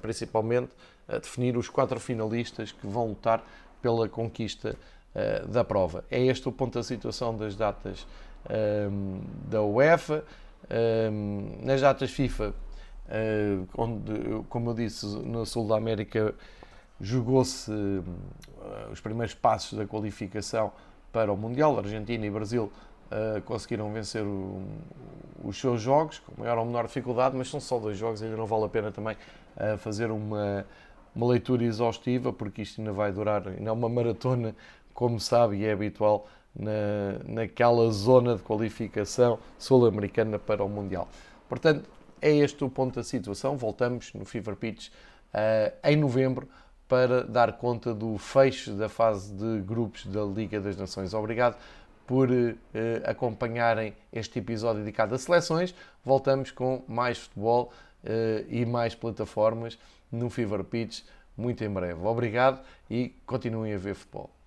principalmente 0.00 0.70
definir 1.06 1.56
os 1.56 1.68
quatro 1.68 1.98
finalistas 2.00 2.72
que 2.72 2.86
vão 2.86 3.08
lutar 3.08 3.42
pela 3.82 4.08
conquista 4.08 4.76
da 5.48 5.64
prova. 5.64 6.04
É 6.10 6.20
este 6.24 6.48
o 6.48 6.52
ponto 6.52 6.74
da 6.74 6.82
situação 6.82 7.36
das 7.36 7.56
datas 7.56 8.06
um, 8.90 9.20
da 9.48 9.62
UEFA. 9.62 10.24
Um, 10.70 11.64
nas 11.64 11.80
datas 11.80 12.10
FIFA, 12.10 12.52
uh, 13.08 13.68
onde, 13.76 14.12
como 14.48 14.70
eu 14.70 14.74
disse, 14.74 15.06
no 15.06 15.46
sul 15.46 15.66
da 15.66 15.76
América 15.76 16.34
jogou-se 17.00 17.70
os 18.92 19.00
primeiros 19.00 19.32
passos 19.32 19.78
da 19.78 19.86
qualificação 19.86 20.72
para 21.12 21.32
o 21.32 21.36
Mundial. 21.36 21.78
Argentina 21.78 22.26
e 22.26 22.30
Brasil 22.30 22.72
uh, 23.10 23.42
conseguiram 23.42 23.92
vencer 23.92 24.22
o, 24.22 24.62
os 25.44 25.58
seus 25.58 25.80
jogos, 25.80 26.18
com 26.18 26.40
maior 26.40 26.58
ou 26.58 26.64
menor 26.64 26.86
dificuldade, 26.86 27.36
mas 27.36 27.48
são 27.48 27.60
só 27.60 27.78
dois 27.78 27.96
jogos, 27.96 28.22
ainda 28.22 28.36
não 28.36 28.46
vale 28.46 28.64
a 28.64 28.68
pena 28.68 28.90
também 28.90 29.16
fazer 29.78 30.08
uma, 30.12 30.64
uma 31.14 31.26
leitura 31.26 31.64
exaustiva, 31.64 32.32
porque 32.32 32.62
isto 32.62 32.80
ainda 32.80 32.92
vai 32.92 33.10
durar, 33.10 33.48
ainda 33.48 33.70
é 33.70 33.72
uma 33.72 33.88
maratona, 33.88 34.54
como 34.94 35.18
sabe 35.18 35.56
e 35.56 35.64
é 35.64 35.72
habitual 35.72 36.28
na, 36.54 37.20
naquela 37.26 37.90
zona 37.90 38.36
de 38.36 38.42
qualificação 38.42 39.38
sul-americana 39.58 40.38
para 40.38 40.64
o 40.64 40.68
Mundial. 40.68 41.08
Portanto, 41.48 41.88
é 42.20 42.34
este 42.34 42.64
o 42.64 42.68
ponto 42.68 42.96
da 42.96 43.04
situação. 43.04 43.56
Voltamos 43.56 44.12
no 44.12 44.24
Fever 44.24 44.56
Pitch 44.56 44.88
uh, 44.88 45.72
em 45.84 45.96
novembro 45.96 46.48
para 46.88 47.22
dar 47.22 47.52
conta 47.52 47.94
do 47.94 48.16
fecho 48.18 48.72
da 48.72 48.88
fase 48.88 49.32
de 49.32 49.60
grupos 49.60 50.06
da 50.06 50.24
Liga 50.24 50.60
das 50.60 50.76
Nações. 50.76 51.14
Obrigado 51.14 51.56
por 52.08 52.30
uh, 52.30 52.56
acompanharem 53.04 53.94
este 54.10 54.40
episódio 54.40 54.80
dedicado 54.80 55.14
a 55.14 55.18
seleções. 55.18 55.74
Voltamos 56.02 56.50
com 56.50 56.82
mais 56.88 57.18
futebol 57.18 57.70
uh, 58.02 58.08
e 58.48 58.66
mais 58.66 58.94
plataformas 58.94 59.78
no 60.10 60.30
Fever 60.30 60.64
Pitch 60.64 61.02
muito 61.38 61.62
em 61.62 61.70
breve. 61.70 62.04
Obrigado 62.04 62.60
e 62.90 63.10
continuem 63.24 63.72
a 63.72 63.78
ver 63.78 63.94
futebol. 63.94 64.37